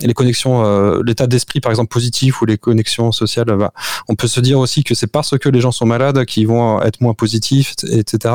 les 0.02 0.14
connexions, 0.14 1.00
l'état 1.02 1.26
d'esprit, 1.26 1.60
par 1.60 1.70
exemple, 1.70 1.88
positif 1.88 2.40
ou 2.40 2.46
les 2.46 2.58
connexions 2.58 3.12
sociales, 3.12 3.46
bah, 3.58 3.72
on 4.08 4.14
peut 4.14 4.28
se 4.28 4.40
dire 4.40 4.58
aussi 4.58 4.84
que 4.84 4.94
c'est 4.94 5.06
parce 5.06 5.36
que 5.38 5.48
les 5.48 5.60
gens 5.60 5.72
sont 5.72 5.86
malades 5.86 6.24
qu'ils 6.24 6.46
vont 6.46 6.80
être 6.82 7.00
moins 7.00 7.14
positif, 7.14 7.74
etc. 7.90 8.34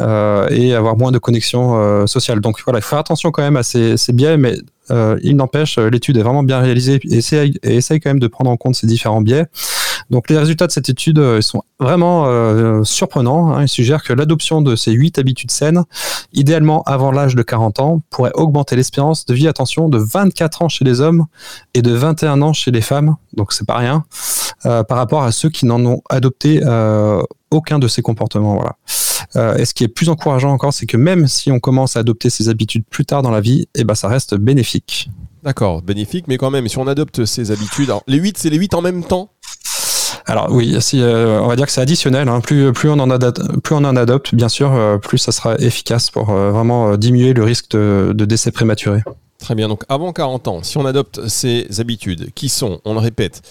Euh, 0.00 0.48
et 0.50 0.74
avoir 0.74 0.96
moins 0.96 1.12
de 1.12 1.18
connexions 1.18 1.76
euh, 1.76 2.06
sociales. 2.06 2.40
Donc 2.40 2.60
voilà, 2.64 2.78
il 2.78 2.82
faut 2.82 2.90
faire 2.90 2.98
attention 2.98 3.30
quand 3.30 3.42
même 3.42 3.56
à 3.56 3.62
ces, 3.62 3.96
biais, 4.12 4.36
mais 4.36 4.56
euh, 4.90 5.18
il 5.22 5.36
n'empêche, 5.36 5.78
l'étude 5.78 6.16
est 6.16 6.22
vraiment 6.22 6.42
bien 6.42 6.60
réalisée 6.60 6.98
et 7.04 7.16
essaye, 7.16 7.58
et 7.62 7.76
essaye 7.76 8.00
quand 8.00 8.10
même 8.10 8.20
de 8.20 8.26
prendre 8.26 8.50
en 8.50 8.56
compte 8.56 8.74
ces 8.74 8.86
différents 8.86 9.20
biais. 9.20 9.46
Donc 10.10 10.30
les 10.30 10.38
résultats 10.38 10.66
de 10.66 10.72
cette 10.72 10.88
étude 10.88 11.40
sont 11.40 11.62
vraiment 11.80 12.26
euh, 12.26 12.82
surprenants. 12.84 13.52
Hein. 13.52 13.62
Ils 13.62 13.68
suggèrent 13.68 14.02
que 14.02 14.12
l'adoption 14.12 14.62
de 14.62 14.76
ces 14.76 14.92
huit 14.92 15.18
habitudes 15.18 15.50
saines, 15.50 15.84
idéalement 16.32 16.82
avant 16.84 17.10
l'âge 17.10 17.34
de 17.34 17.42
40 17.42 17.80
ans, 17.80 18.02
pourrait 18.10 18.32
augmenter 18.34 18.76
l'espérance 18.76 19.26
de 19.26 19.34
vie, 19.34 19.48
attention, 19.48 19.88
de 19.88 19.98
24 19.98 20.62
ans 20.62 20.68
chez 20.68 20.84
les 20.84 21.00
hommes 21.00 21.26
et 21.74 21.82
de 21.82 21.92
21 21.92 22.42
ans 22.42 22.52
chez 22.52 22.70
les 22.70 22.80
femmes. 22.80 23.16
Donc 23.34 23.52
c'est 23.52 23.66
pas 23.66 23.78
rien 23.78 24.04
euh, 24.66 24.84
par 24.84 24.98
rapport 24.98 25.22
à 25.22 25.32
ceux 25.32 25.50
qui 25.50 25.66
n'en 25.66 25.84
ont 25.84 26.02
adopté 26.08 26.60
euh, 26.62 27.20
aucun 27.50 27.78
de 27.78 27.88
ces 27.88 28.02
comportements. 28.02 28.54
Voilà. 28.54 28.76
Euh, 29.36 29.56
et 29.56 29.64
ce 29.64 29.74
qui 29.74 29.84
est 29.84 29.88
plus 29.88 30.08
encourageant 30.08 30.52
encore, 30.52 30.72
c'est 30.72 30.86
que 30.86 30.96
même 30.96 31.26
si 31.26 31.50
on 31.50 31.60
commence 31.60 31.96
à 31.96 32.00
adopter 32.00 32.30
ces 32.30 32.48
habitudes 32.48 32.84
plus 32.88 33.04
tard 33.04 33.22
dans 33.22 33.30
la 33.30 33.40
vie, 33.40 33.66
eh 33.74 33.84
ben, 33.84 33.94
ça 33.94 34.08
reste 34.08 34.34
bénéfique. 34.34 35.10
D'accord, 35.42 35.82
bénéfique, 35.82 36.26
mais 36.28 36.36
quand 36.36 36.50
même, 36.50 36.68
si 36.68 36.78
on 36.78 36.86
adopte 36.86 37.24
ces 37.24 37.50
habitudes, 37.50 37.90
alors, 37.90 38.04
les 38.06 38.18
8, 38.18 38.38
c'est 38.38 38.50
les 38.50 38.58
8 38.58 38.74
en 38.74 38.82
même 38.82 39.02
temps? 39.02 39.30
Alors 40.26 40.48
oui, 40.50 40.76
euh, 40.94 41.40
on 41.40 41.48
va 41.48 41.56
dire 41.56 41.66
que 41.66 41.72
c'est 41.72 41.80
additionnel. 41.80 42.28
Hein. 42.28 42.40
Plus, 42.40 42.72
on 42.90 42.98
en 42.98 43.96
adopte, 43.96 44.34
bien 44.34 44.48
sûr, 44.48 44.72
euh, 44.72 44.98
plus 44.98 45.18
ça 45.18 45.32
sera 45.32 45.56
efficace 45.56 46.10
pour 46.10 46.26
vraiment 46.26 46.96
diminuer 46.96 47.32
le 47.32 47.44
risque 47.44 47.70
de, 47.70 48.12
de, 48.14 48.24
décès 48.24 48.50
prématuré. 48.50 49.02
Très 49.38 49.54
bien, 49.54 49.68
donc 49.68 49.82
avant 49.88 50.12
40 50.12 50.48
ans, 50.48 50.62
si 50.62 50.78
on 50.78 50.86
adopte 50.86 51.26
ces 51.26 51.80
habitudes 51.80 52.32
qui 52.34 52.48
sont, 52.48 52.80
on 52.84 52.94
le 52.94 53.00
répète, 53.00 53.42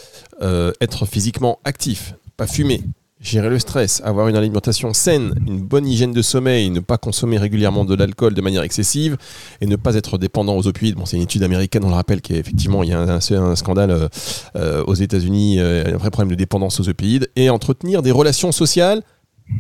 être 0.79 1.05
physiquement 1.05 1.59
actif, 1.65 2.15
pas 2.37 2.47
fumer, 2.47 2.81
gérer 3.21 3.49
le 3.49 3.59
stress, 3.59 4.01
avoir 4.03 4.27
une 4.27 4.35
alimentation 4.35 4.93
saine, 4.93 5.33
une 5.47 5.61
bonne 5.61 5.87
hygiène 5.87 6.11
de 6.11 6.21
sommeil, 6.21 6.71
ne 6.71 6.79
pas 6.79 6.97
consommer 6.97 7.37
régulièrement 7.37 7.85
de 7.85 7.93
l'alcool 7.93 8.33
de 8.33 8.41
manière 8.41 8.63
excessive 8.63 9.15
et 9.61 9.67
ne 9.67 9.75
pas 9.75 9.95
être 9.95 10.17
dépendant 10.17 10.57
aux 10.57 10.67
opioïdes. 10.67 10.95
Bon, 10.95 11.05
c'est 11.05 11.17
une 11.17 11.23
étude 11.23 11.43
américaine, 11.43 11.83
on 11.83 11.89
le 11.89 11.95
rappelle, 11.95 12.21
qu'effectivement, 12.21 12.81
il 12.81 12.89
y 12.89 12.93
a 12.93 12.99
un, 12.99 13.55
scandale 13.55 13.91
euh, 13.91 14.07
euh, 14.55 14.83
aux 14.85 14.95
États-Unis, 14.95 15.59
euh, 15.59 15.93
un 15.93 15.97
vrai 15.97 16.09
problème 16.09 16.31
de 16.31 16.35
dépendance 16.35 16.79
aux 16.79 16.89
opioïdes 16.89 17.29
et 17.35 17.49
entretenir 17.51 18.01
des 18.01 18.11
relations 18.11 18.51
sociales 18.51 19.03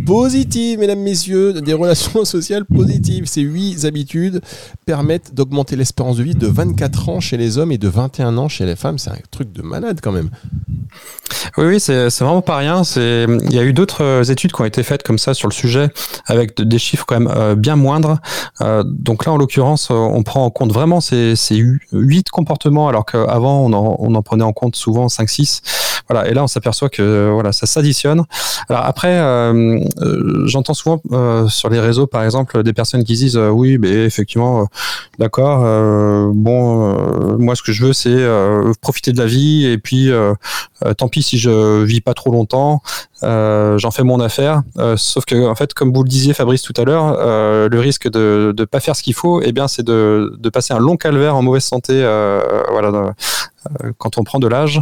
positives, 0.05 0.79
mesdames, 0.79 1.01
messieurs, 1.01 1.53
des 1.53 1.73
relations 1.73 2.25
sociales 2.25 2.65
positives. 2.65 3.25
Ces 3.25 3.41
huit 3.41 3.85
habitudes 3.85 4.41
permettent 4.85 5.35
d'augmenter 5.35 5.75
l'espérance 5.75 6.17
de 6.17 6.23
vie 6.23 6.33
de 6.33 6.47
24 6.47 7.09
ans 7.09 7.19
chez 7.19 7.37
les 7.37 7.57
hommes 7.57 7.71
et 7.71 7.77
de 7.77 7.87
21 7.87 8.37
ans 8.37 8.47
chez 8.47 8.65
les 8.65 8.75
femmes. 8.75 8.97
C'est 8.97 9.11
un 9.11 9.17
truc 9.29 9.51
de 9.51 9.61
malade 9.61 9.99
quand 10.01 10.11
même. 10.11 10.29
Oui, 11.57 11.65
oui, 11.65 11.79
c'est 11.79 12.09
vraiment 12.19 12.41
pas 12.41 12.57
rien. 12.57 12.81
Il 12.95 13.53
y 13.53 13.59
a 13.59 13.63
eu 13.63 13.73
d'autres 13.73 14.03
euh, 14.03 14.23
études 14.23 14.51
qui 14.51 14.61
ont 14.61 14.65
été 14.65 14.83
faites 14.83 15.03
comme 15.03 15.17
ça 15.17 15.33
sur 15.33 15.47
le 15.47 15.53
sujet, 15.53 15.89
avec 16.27 16.59
des 16.61 16.79
chiffres 16.79 17.05
quand 17.07 17.19
même 17.19 17.31
euh, 17.35 17.55
bien 17.55 17.75
moindres. 17.75 18.19
Euh, 18.61 18.83
donc 18.85 19.25
là, 19.25 19.31
en 19.31 19.37
l'occurrence, 19.37 19.89
on 19.89 20.23
prend 20.23 20.45
en 20.45 20.49
compte 20.49 20.71
vraiment 20.71 21.01
ces, 21.01 21.35
ces 21.35 21.55
8 21.91 22.29
comportements, 22.29 22.87
alors 22.87 23.05
qu'avant, 23.05 23.65
on 23.65 24.15
en, 24.15 24.21
prenait 24.21 24.43
en 24.43 24.53
compte 24.53 24.75
souvent 24.75 25.07
5-6. 25.07 25.61
voilà, 26.09 26.27
et 26.29 26.33
là 26.33 26.43
on 26.43 26.47
s'aperçoit 26.47 26.89
que 26.89 27.29
voilà, 27.31 27.51
ça 27.51 27.65
s'additionne. 27.65 28.23
Alors 28.69 28.85
après, 28.85 29.19
j'entends 30.45 30.73
souvent 30.73 31.01
sur 31.47 31.69
les 31.69 31.79
réseaux, 31.79 32.07
par 32.07 32.23
exemple, 32.23 32.63
des 32.63 32.73
personnes 32.73 33.03
qui 33.03 33.13
disent 33.13 33.37
oui, 33.37 33.77
mais 33.77 34.05
effectivement, 34.05 34.67
d'accord, 35.19 35.59
bon, 36.33 37.37
moi 37.37 37.55
ce 37.55 37.63
que 37.63 37.71
je 37.71 37.85
veux 37.85 37.93
c'est 37.93 38.25
profiter 38.81 39.11
de 39.11 39.17
la 39.17 39.25
vie 39.25 39.65
et 39.65 39.77
puis 39.77 40.11
tant 40.97 41.07
pis 41.07 41.20
si 41.21 41.37
je 41.37 41.83
vis 41.83 42.01
pas 42.01 42.13
trop 42.13 42.31
longtemps. 42.31 42.81
Euh, 43.23 43.77
j'en 43.77 43.91
fais 43.91 44.03
mon 44.03 44.19
affaire. 44.19 44.61
Euh, 44.77 44.97
sauf 44.97 45.25
que, 45.25 45.47
en 45.47 45.55
fait, 45.55 45.73
comme 45.73 45.93
vous 45.93 46.03
le 46.03 46.09
disiez, 46.09 46.33
Fabrice, 46.33 46.63
tout 46.63 46.73
à 46.77 46.83
l'heure, 46.83 47.15
euh, 47.19 47.69
le 47.69 47.79
risque 47.79 48.09
de 48.09 48.53
ne 48.57 48.65
pas 48.65 48.79
faire 48.79 48.95
ce 48.95 49.03
qu'il 49.03 49.13
faut, 49.13 49.41
eh 49.41 49.51
bien, 49.51 49.67
c'est 49.67 49.83
de, 49.83 50.35
de, 50.37 50.49
passer 50.49 50.73
un 50.73 50.79
long 50.79 50.97
calvaire 50.97 51.35
en 51.35 51.41
mauvaise 51.41 51.63
santé, 51.63 52.01
voilà, 52.71 53.13
quand 53.97 54.17
on 54.17 54.23
prend 54.23 54.39
de 54.39 54.47
l'âge. 54.47 54.81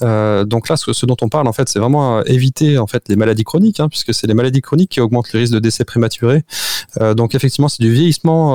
donc 0.00 0.68
là, 0.68 0.76
ce, 0.76 1.06
dont 1.06 1.16
on 1.20 1.28
parle, 1.28 1.48
en 1.48 1.52
fait, 1.52 1.68
c'est 1.68 1.78
vraiment 1.78 2.22
éviter 2.24 2.78
en 2.78 2.86
fait 2.86 3.08
les 3.08 3.16
maladies 3.16 3.44
chroniques, 3.44 3.80
hein, 3.80 3.88
puisque 3.88 4.14
c'est 4.14 4.26
les 4.26 4.34
maladies 4.34 4.60
chroniques 4.60 4.90
qui 4.90 5.00
augmentent 5.00 5.32
le 5.32 5.40
risque 5.40 5.52
de 5.52 5.58
décès 5.58 5.84
prématuré. 5.84 6.44
donc 7.16 7.34
effectivement, 7.34 7.68
c'est 7.68 7.82
du 7.82 7.92
vieillissement, 7.92 8.52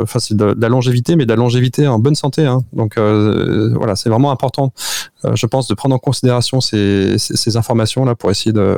enfin 0.00 0.18
c'est 0.18 0.36
de, 0.36 0.54
la 0.56 0.68
longévité, 0.68 1.16
mais 1.16 1.24
de 1.24 1.30
la 1.30 1.36
longévité 1.36 1.88
en 1.88 1.98
bonne 1.98 2.14
santé. 2.14 2.46
Hein. 2.46 2.62
Donc 2.72 2.96
voilà, 2.98 3.96
c'est 3.96 4.08
vraiment 4.08 4.30
important, 4.30 4.72
je 5.34 5.46
pense, 5.46 5.66
de 5.66 5.74
prendre 5.74 5.94
en 5.94 5.98
considération 5.98 6.60
ces, 6.60 7.16
informations 7.56 8.04
là 8.04 8.14
pour 8.14 8.30
essayer 8.30 8.52
de 8.52 8.73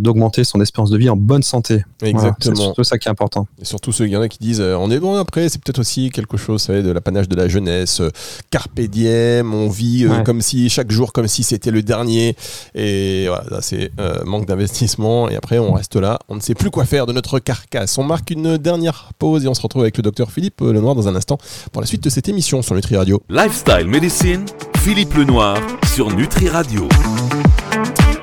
d'augmenter 0.00 0.44
son 0.44 0.60
espérance 0.60 0.90
de 0.90 0.98
vie 0.98 1.08
en 1.08 1.16
bonne 1.16 1.42
santé. 1.42 1.84
Exactement. 2.02 2.56
c'est 2.56 2.62
surtout 2.62 2.84
ça 2.84 2.98
qui 2.98 3.08
est 3.08 3.10
important. 3.10 3.46
Et 3.60 3.64
surtout 3.64 3.92
ceux, 3.92 4.06
il 4.06 4.12
y 4.12 4.16
en 4.16 4.22
a 4.22 4.28
qui 4.28 4.38
disent 4.38 4.60
euh, 4.60 4.76
on 4.76 4.90
est 4.90 4.98
bon 4.98 5.16
après, 5.16 5.48
c'est 5.48 5.62
peut-être 5.62 5.78
aussi 5.78 6.10
quelque 6.10 6.36
chose, 6.36 6.62
savez, 6.62 6.82
de 6.82 6.90
l'apanage 6.90 7.28
de 7.28 7.36
la 7.36 7.48
jeunesse, 7.48 8.00
euh, 8.00 8.10
carpe 8.50 8.80
diem, 8.80 9.54
on 9.54 9.68
vit 9.68 10.06
comme 10.24 10.40
si 10.40 10.68
chaque 10.68 10.90
jour 10.90 11.12
comme 11.12 11.28
si 11.28 11.42
c'était 11.42 11.70
le 11.70 11.82
dernier. 11.82 12.36
Et 12.74 13.26
voilà, 13.28 13.60
c'est 13.60 13.90
manque 14.24 14.46
d'investissement. 14.46 15.28
Et 15.28 15.36
après, 15.36 15.58
on 15.58 15.72
reste 15.72 15.96
là, 15.96 16.18
on 16.28 16.36
ne 16.36 16.40
sait 16.40 16.54
plus 16.54 16.70
quoi 16.70 16.84
faire 16.84 17.06
de 17.06 17.12
notre 17.12 17.38
carcasse. 17.38 17.98
On 17.98 18.04
marque 18.04 18.30
une 18.30 18.58
dernière 18.58 19.10
pause 19.18 19.44
et 19.44 19.48
on 19.48 19.54
se 19.54 19.62
retrouve 19.62 19.82
avec 19.82 19.96
le 19.96 20.02
docteur 20.02 20.30
Philippe 20.30 20.60
Lenoir 20.60 20.94
dans 20.94 21.08
un 21.08 21.16
instant 21.16 21.38
pour 21.72 21.80
la 21.80 21.86
suite 21.86 22.02
de 22.02 22.10
cette 22.10 22.28
émission 22.28 22.62
sur 22.62 22.74
Nutri 22.74 22.96
Radio. 22.96 23.22
Lifestyle 23.28 23.86
Medicine, 23.86 24.44
Philippe 24.78 25.14
Lenoir 25.14 25.58
sur 25.94 26.14
Nutri 26.14 26.48
Radio. 26.48 26.88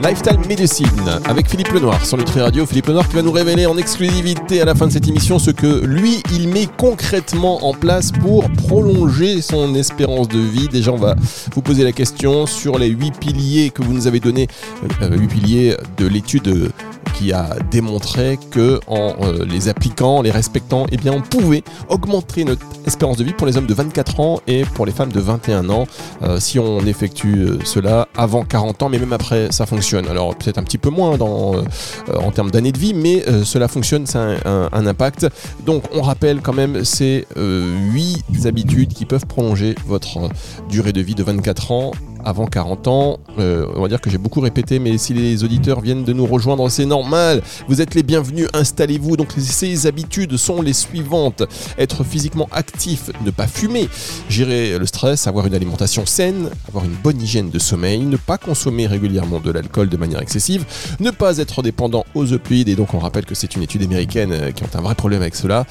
Lifestyle 0.03 0.39
Medicine 0.47 0.87
avec 1.25 1.47
Philippe 1.47 1.71
Lenoir 1.73 2.03
sur 2.03 2.17
Nutri 2.17 2.41
Radio. 2.41 2.65
Philippe 2.65 2.87
Lenoir 2.87 3.07
qui 3.07 3.15
va 3.15 3.21
nous 3.21 3.31
révéler 3.31 3.67
en 3.67 3.77
exclusivité 3.77 4.59
à 4.59 4.65
la 4.65 4.73
fin 4.73 4.87
de 4.87 4.91
cette 4.91 5.07
émission 5.07 5.37
ce 5.37 5.51
que 5.51 5.85
lui, 5.85 6.23
il 6.33 6.47
met 6.47 6.67
concrètement 6.77 7.67
en 7.67 7.73
place 7.73 8.11
pour 8.11 8.49
prolonger 8.51 9.41
son 9.41 9.75
espérance 9.75 10.27
de 10.27 10.39
vie. 10.39 10.67
Déjà, 10.69 10.91
on 10.91 10.97
va 10.97 11.15
vous 11.53 11.61
poser 11.61 11.83
la 11.83 11.91
question 11.91 12.47
sur 12.47 12.79
les 12.79 12.87
huit 12.87 13.15
piliers 13.19 13.69
que 13.69 13.83
vous 13.83 13.93
nous 13.93 14.07
avez 14.07 14.19
donnés, 14.19 14.47
euh, 15.03 15.15
huit 15.17 15.27
piliers 15.27 15.77
de 15.97 16.07
l'étude 16.07 16.71
qui 17.13 17.33
a 17.33 17.55
démontré 17.69 18.39
que 18.51 18.79
euh, 18.89 19.45
les 19.45 19.69
appliquant, 19.69 20.21
les 20.21 20.31
respectant, 20.31 20.85
eh 20.91 21.09
on 21.09 21.21
pouvait 21.21 21.63
augmenter 21.89 22.43
notre 22.45 22.65
espérance 22.85 23.17
de 23.17 23.23
vie 23.23 23.33
pour 23.33 23.47
les 23.47 23.57
hommes 23.57 23.65
de 23.65 23.73
24 23.73 24.19
ans 24.19 24.39
et 24.47 24.63
pour 24.63 24.85
les 24.85 24.91
femmes 24.91 25.11
de 25.11 25.19
21 25.19 25.69
ans 25.69 25.85
euh, 26.23 26.39
si 26.39 26.59
on 26.59 26.79
effectue 26.85 27.59
cela 27.65 28.07
avant 28.15 28.43
40 28.43 28.83
ans, 28.83 28.89
mais 28.89 28.99
même 28.99 29.13
après 29.13 29.51
ça 29.51 29.65
fonctionne 29.65 30.07
alors 30.07 30.35
peut-être 30.35 30.57
un 30.57 30.63
petit 30.63 30.77
peu 30.77 30.89
moins 30.89 31.17
euh, 31.21 31.63
en 32.15 32.31
termes 32.31 32.51
d'années 32.51 32.71
de 32.71 32.77
vie, 32.77 32.93
mais 32.93 33.27
euh, 33.27 33.43
cela 33.43 33.67
fonctionne, 33.67 34.05
c'est 34.05 34.17
un, 34.17 34.69
impact. 34.73 35.27
Donc 35.65 35.83
on 35.93 36.01
rappelle 36.01 36.41
quand 36.41 36.53
même 36.53 36.83
ces 36.83 37.27
8 37.35 37.37
euh, 37.37 38.47
habitudes 38.47 38.93
qui 38.93 39.05
peuvent 39.05 39.25
prolonger 39.25 39.75
votre 39.85 40.29
durée 40.69 40.93
de 40.93 41.01
vie 41.01 41.15
de 41.15 41.23
24 41.23 41.71
ans 41.71 41.91
avant 42.25 42.45
40 42.45 42.87
ans. 42.87 43.19
Euh, 43.39 43.65
on 43.75 43.81
va 43.81 43.87
dire 43.87 44.01
que 44.01 44.09
j'ai 44.09 44.17
beaucoup 44.17 44.39
répété, 44.39 44.79
mais 44.79 44.97
si 44.97 45.13
les 45.13 45.43
auditeurs 45.43 45.81
viennent 45.81 46.03
de 46.03 46.13
nous 46.13 46.25
rejoindre, 46.25 46.67
c'est 46.69 46.85
normal. 46.85 47.41
Vous 47.67 47.81
êtes 47.81 47.95
les 47.95 48.03
bienvenus, 48.03 48.47
installez-vous. 48.53 49.17
Donc 49.17 49.29
ces 49.37 49.87
habitudes 49.87 50.37
sont 50.37 50.61
les 50.61 50.73
suivantes. 50.73 51.43
Être 51.77 52.03
physiquement 52.03 52.47
actif, 52.51 53.11
ne 53.25 53.31
pas 53.31 53.47
fumer, 53.47 53.89
gérer 54.29 54.77
le 54.77 54.85
stress, 54.85 55.27
avoir 55.27 55.47
une 55.47 55.55
alimentation 55.55 56.05
saine, 56.05 56.49
avoir 56.67 56.85
une 56.85 56.95
bonne 57.03 57.21
hygiène 57.21 57.49
de 57.49 57.59
sommeil, 57.59 57.99
ne 57.99 58.17
pas 58.17 58.37
consommer 58.37 58.87
régulièrement 58.87 59.39
de 59.39 59.51
l'alcool 59.51 59.89
de 59.89 59.97
manière 59.97 60.21
excessive, 60.21 60.65
ne 60.99 61.11
pas 61.11 61.37
être 61.37 61.61
dépendant 61.61 62.05
aux 62.15 62.33
opioïdes, 62.33 62.69
et 62.69 62.75
donc 62.75 62.93
on 62.93 62.99
rappelle 62.99 63.25
que 63.25 63.35
c'est 63.35 63.55
une 63.55 63.63
étude 63.63 63.83
américaine 63.83 64.31
euh, 64.31 64.51
qui 64.51 64.63
a 64.63 64.67
un 64.73 64.81
vrai 64.81 64.95
problème 64.95 65.21
avec 65.21 65.35
cela, 65.35 65.65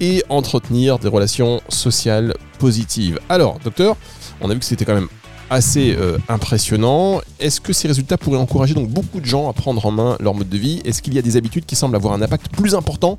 et 0.00 0.22
entretenir 0.28 0.98
des 0.98 1.08
relations 1.08 1.60
sociales 1.68 2.34
positives. 2.58 3.18
Alors, 3.28 3.58
docteur, 3.62 3.96
on 4.40 4.50
a 4.50 4.54
vu 4.54 4.60
que 4.60 4.64
c'était 4.64 4.84
quand 4.84 4.94
même 4.94 5.08
assez 5.50 5.94
euh, 5.96 6.18
impressionnant. 6.28 7.20
Est-ce 7.38 7.60
que 7.60 7.72
ces 7.72 7.88
résultats 7.88 8.16
pourraient 8.18 8.38
encourager 8.38 8.74
donc 8.74 8.88
beaucoup 8.88 9.20
de 9.20 9.26
gens 9.26 9.48
à 9.48 9.52
prendre 9.52 9.84
en 9.84 9.90
main 9.90 10.16
leur 10.20 10.34
mode 10.34 10.48
de 10.48 10.58
vie? 10.58 10.80
Est-ce 10.84 11.02
qu'il 11.02 11.14
y 11.14 11.18
a 11.18 11.22
des 11.22 11.36
habitudes 11.36 11.66
qui 11.66 11.76
semblent 11.76 11.96
avoir 11.96 12.14
un 12.14 12.22
impact 12.22 12.48
plus 12.48 12.74
important 12.74 13.18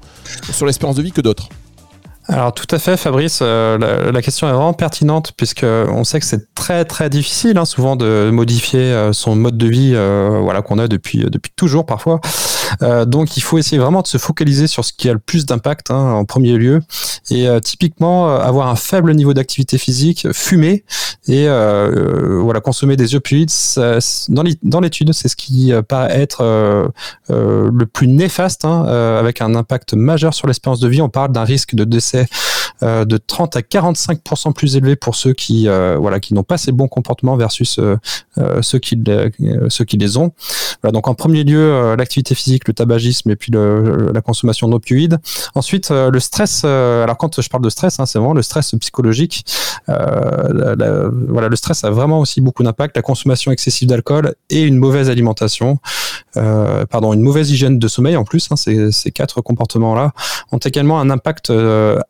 sur 0.51 0.65
l'espérance 0.65 0.95
de 0.95 1.01
vie 1.01 1.11
que 1.11 1.21
d'autres? 1.21 1.49
Alors 2.29 2.53
tout 2.53 2.67
à 2.71 2.79
fait, 2.79 2.97
Fabrice. 2.97 3.39
Euh, 3.41 4.11
la, 4.11 4.21
question 4.21 4.49
est 4.49 4.51
vraiment 4.51 4.73
pertinente 4.73 5.31
puisque 5.37 5.63
on 5.63 6.03
sait 6.03 6.19
que 6.19 6.25
c'est 6.25 6.53
très 6.55 6.83
très 6.83 7.09
difficile, 7.09 7.57
hein, 7.57 7.63
souvent 7.63 7.95
de 7.95 8.29
modifier 8.33 8.79
euh, 8.79 9.13
son 9.13 9.35
mode 9.35 9.57
de 9.57 9.67
vie, 9.67 9.93
euh, 9.95 10.39
voilà 10.41 10.61
qu'on 10.61 10.77
a 10.77 10.89
depuis 10.89 11.19
depuis 11.19 11.51
toujours 11.55 11.85
parfois. 11.85 12.19
donc 13.05 13.37
il 13.37 13.41
faut 13.41 13.57
essayer 13.57 13.77
vraiment 13.77 14.01
de 14.01 14.07
se 14.07 14.17
focaliser 14.17 14.67
sur 14.67 14.83
ce 14.83 14.91
qui 14.91 15.09
a 15.09 15.13
le 15.13 15.19
plus 15.19 15.45
d'impact 15.45 15.89
hein, 15.89 16.11
en 16.11 16.25
premier 16.25 16.57
lieu. 16.57 16.81
Et 17.29 17.47
typiquement 17.61 18.29
avoir 18.39 18.67
un 18.67 18.77
faible 18.77 19.13
niveau 19.13 19.33
d'activité 19.33 19.77
physique, 19.77 20.27
fumer 20.31 20.85
et 21.27 21.47
voilà 21.47 22.61
consommer 22.61 22.95
des 22.95 23.15
opioïdes. 23.15 23.51
dans 24.29 24.79
l'étude, 24.79 25.13
c'est 25.13 25.27
ce 25.27 25.35
qui 25.35 25.73
paraît 25.89 26.21
être 26.21 26.43
le 27.29 27.85
plus 27.85 28.07
néfaste, 28.07 28.63
hein, 28.63 28.85
avec 29.19 29.41
un 29.41 29.55
impact 29.55 29.93
majeur 29.93 30.33
sur 30.33 30.47
l'espérance 30.47 30.79
de 30.79 30.87
vie. 30.87 31.01
On 31.01 31.09
parle 31.09 31.33
d'un 31.33 31.43
risque 31.43 31.75
de 31.75 31.83
décès 31.83 32.16
Yeah. 32.17 32.25
Euh, 32.83 33.05
de 33.05 33.17
30 33.17 33.55
à 33.55 33.61
45% 33.61 34.53
plus 34.53 34.75
élevé 34.75 34.95
pour 34.95 35.15
ceux 35.15 35.33
qui 35.33 35.67
euh, 35.67 35.97
voilà 35.99 36.19
qui 36.19 36.33
n'ont 36.33 36.43
pas 36.43 36.57
ces 36.57 36.71
bons 36.71 36.87
comportements 36.87 37.35
versus 37.35 37.79
euh, 37.79 37.97
ceux 38.61 38.79
qui 38.79 39.01
ceux 39.69 39.85
qui 39.85 39.97
les 39.97 40.17
ont. 40.17 40.31
donc 40.83 41.07
en 41.07 41.15
premier 41.15 41.43
lieu 41.43 41.95
l'activité 41.95 42.35
physique, 42.35 42.67
le 42.67 42.73
tabagisme 42.73 43.31
et 43.31 43.35
puis 43.35 43.51
la 43.51 44.21
consommation 44.21 44.67
d'opioïdes. 44.67 45.17
Ensuite 45.55 45.89
le 45.89 46.19
stress. 46.19 46.63
alors 46.63 47.17
quand 47.17 47.41
je 47.41 47.49
parle 47.49 47.63
de 47.63 47.69
stress, 47.69 47.99
hein, 47.99 48.05
c'est 48.05 48.19
vraiment 48.19 48.33
le 48.33 48.41
stress 48.41 48.75
psychologique. 48.79 49.45
voilà 49.87 51.47
le 51.49 51.55
stress 51.55 51.83
a 51.83 51.89
vraiment 51.89 52.19
aussi 52.19 52.41
beaucoup 52.41 52.63
d'impact. 52.63 52.95
La 52.95 53.01
consommation 53.01 53.51
excessive 53.51 53.87
d'alcool 53.87 54.35
et 54.49 54.61
une 54.61 54.77
mauvaise 54.77 55.09
alimentation. 55.09 55.79
pardon, 56.33 57.13
une 57.13 57.21
mauvaise 57.21 57.51
hygiène 57.51 57.79
de 57.79 57.87
sommeil 57.87 58.15
en 58.15 58.23
plus. 58.23 58.47
Hein, 58.51 58.55
ces, 58.55 59.11
quatre 59.11 59.41
comportements 59.41 59.95
là 59.95 60.11
ont 60.51 60.57
également 60.59 60.99
un 60.99 61.09
impact 61.09 61.51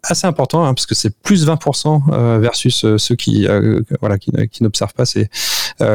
assez 0.03 0.27
important 0.27 0.46
hein, 0.53 0.73
parce 0.73 0.85
que 0.85 0.95
c'est 0.95 1.15
plus 1.21 1.47
20% 1.47 2.01
euh, 2.11 2.39
versus 2.39 2.85
euh, 2.85 2.97
ceux 2.97 3.15
qui 3.15 3.47
euh, 3.47 3.81
voilà 4.01 4.17
qui, 4.17 4.31
n'observent 4.61 4.93
pas 4.93 5.05
ces 5.05 5.29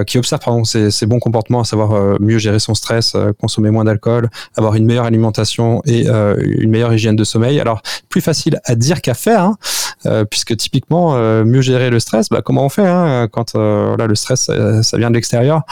qui 0.07 0.17
observent 0.17 0.41
pardon 0.41 0.63
ces, 0.63 1.07
bons 1.07 1.19
comportements, 1.19 1.61
à 1.61 1.65
savoir 1.65 2.21
mieux 2.21 2.39
gérer 2.39 2.61
son 2.61 2.73
stress, 2.73 3.17
consommer 3.41 3.71
moins 3.71 3.83
d'alcool, 3.83 4.31
avoir 4.57 4.77
une 4.77 4.87
meilleure 4.87 5.07
alimentation 5.07 5.83
et 5.87 6.07
une 6.07 6.71
meilleure 6.71 6.95
hygiène 6.95 7.17
de 7.17 7.25
sommeil. 7.25 7.59
Alors 7.59 7.83
plus 8.09 8.21
facile 8.21 8.61
à 8.65 8.77
dire 8.77 9.03
qu'à 9.03 9.15
faire, 9.15 9.51
hein, 10.05 10.25
puisque 10.31 10.57
typiquement 10.57 11.17
mieux 11.45 11.63
gérer 11.63 11.91
le 11.91 11.99
stress, 11.99 12.29
bah, 12.29 12.43
comment 12.45 12.65
on 12.65 12.69
fait 12.69 12.87
hein, 12.87 13.27
quand 13.33 13.57
le 13.57 14.15
stress 14.15 14.53
ça, 14.83 14.97
vient 14.99 15.11
de 15.11 15.17
l'extérieur 15.17 15.63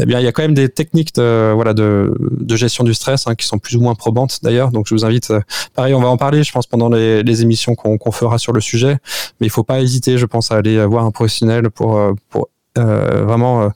Eh 0.00 0.06
bien 0.06 0.20
il 0.20 0.24
y 0.24 0.28
a 0.28 0.32
quand 0.32 0.42
même 0.42 0.54
des 0.54 0.68
techniques 0.68 1.14
de 1.14 1.52
voilà 1.54 1.74
de, 1.74 2.14
de 2.18 2.56
gestion 2.56 2.84
du 2.84 2.94
stress 2.94 3.26
hein, 3.26 3.34
qui 3.34 3.46
sont 3.46 3.58
plus 3.58 3.76
ou 3.76 3.80
moins 3.80 3.94
probantes 3.94 4.40
d'ailleurs. 4.42 4.70
Donc 4.70 4.86
je 4.88 4.94
vous 4.94 5.04
invite, 5.04 5.32
pareil 5.74 5.94
on 5.94 6.00
va 6.00 6.08
en 6.08 6.16
parler 6.16 6.42
je 6.42 6.52
pense 6.52 6.66
pendant 6.66 6.88
les, 6.88 7.22
les 7.22 7.42
émissions 7.42 7.74
qu'on 7.74 8.12
fera 8.12 8.38
sur 8.38 8.52
le 8.52 8.60
sujet. 8.60 8.98
Mais 9.40 9.46
il 9.46 9.50
faut 9.50 9.64
pas 9.64 9.80
hésiter, 9.80 10.18
je 10.18 10.26
pense, 10.26 10.50
à 10.50 10.56
aller 10.56 10.84
voir 10.84 11.04
un 11.04 11.10
professionnel 11.10 11.70
pour, 11.70 11.96
euh, 11.96 12.12
pour 12.28 12.48
euh, 12.78 13.24
vraiment 13.24 13.70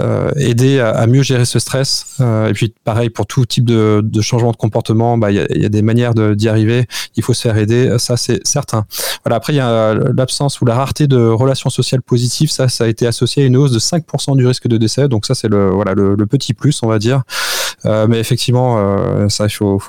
euh, 0.00 0.30
aider 0.36 0.78
à, 0.80 1.06
mieux 1.06 1.22
gérer 1.22 1.44
ce 1.44 1.58
stress. 1.58 2.18
et 2.20 2.52
puis 2.52 2.72
pareil 2.84 3.10
pour 3.10 3.26
tout 3.26 3.44
type 3.46 3.64
de, 3.64 4.20
changement 4.20 4.52
de 4.52 4.56
comportement, 4.56 5.18
bah, 5.18 5.30
il 5.30 5.36
y, 5.36 5.64
a, 5.64 5.68
des 5.68 5.82
manières 5.82 6.14
d'y 6.14 6.48
arriver. 6.48 6.86
Il 7.16 7.22
faut 7.22 7.34
se 7.34 7.42
faire 7.42 7.56
aider, 7.56 7.96
ça 7.98 8.16
c'est 8.16 8.46
certain. 8.46 8.86
Voilà. 9.24 9.36
Après 9.36 9.52
il 9.52 9.56
y 9.56 9.60
a 9.60 9.94
l'absence 9.94 10.60
ou 10.60 10.64
la 10.64 10.74
rareté 10.74 11.06
de 11.06 11.18
relations 11.18 11.70
sociales 11.70 12.02
positives. 12.02 12.50
Ça, 12.50 12.68
ça 12.68 12.84
a 12.84 12.86
été 12.86 13.06
associé 13.06 13.44
à 13.44 13.46
une 13.46 13.56
hausse 13.56 13.72
de 13.72 13.78
5% 13.78 14.36
du 14.36 14.46
risque 14.46 14.68
de 14.68 14.76
décès. 14.76 15.08
Donc 15.08 15.26
ça 15.26 15.34
c'est 15.34 15.48
le 15.48 15.68
le, 15.94 16.26
petit 16.26 16.54
plus, 16.54 16.82
on 16.82 16.88
va 16.88 16.98
dire. 16.98 17.22
Mais 17.84 18.18
effectivement, 18.18 19.28
ça 19.28 19.46
il 19.46 19.50
faut, 19.50 19.80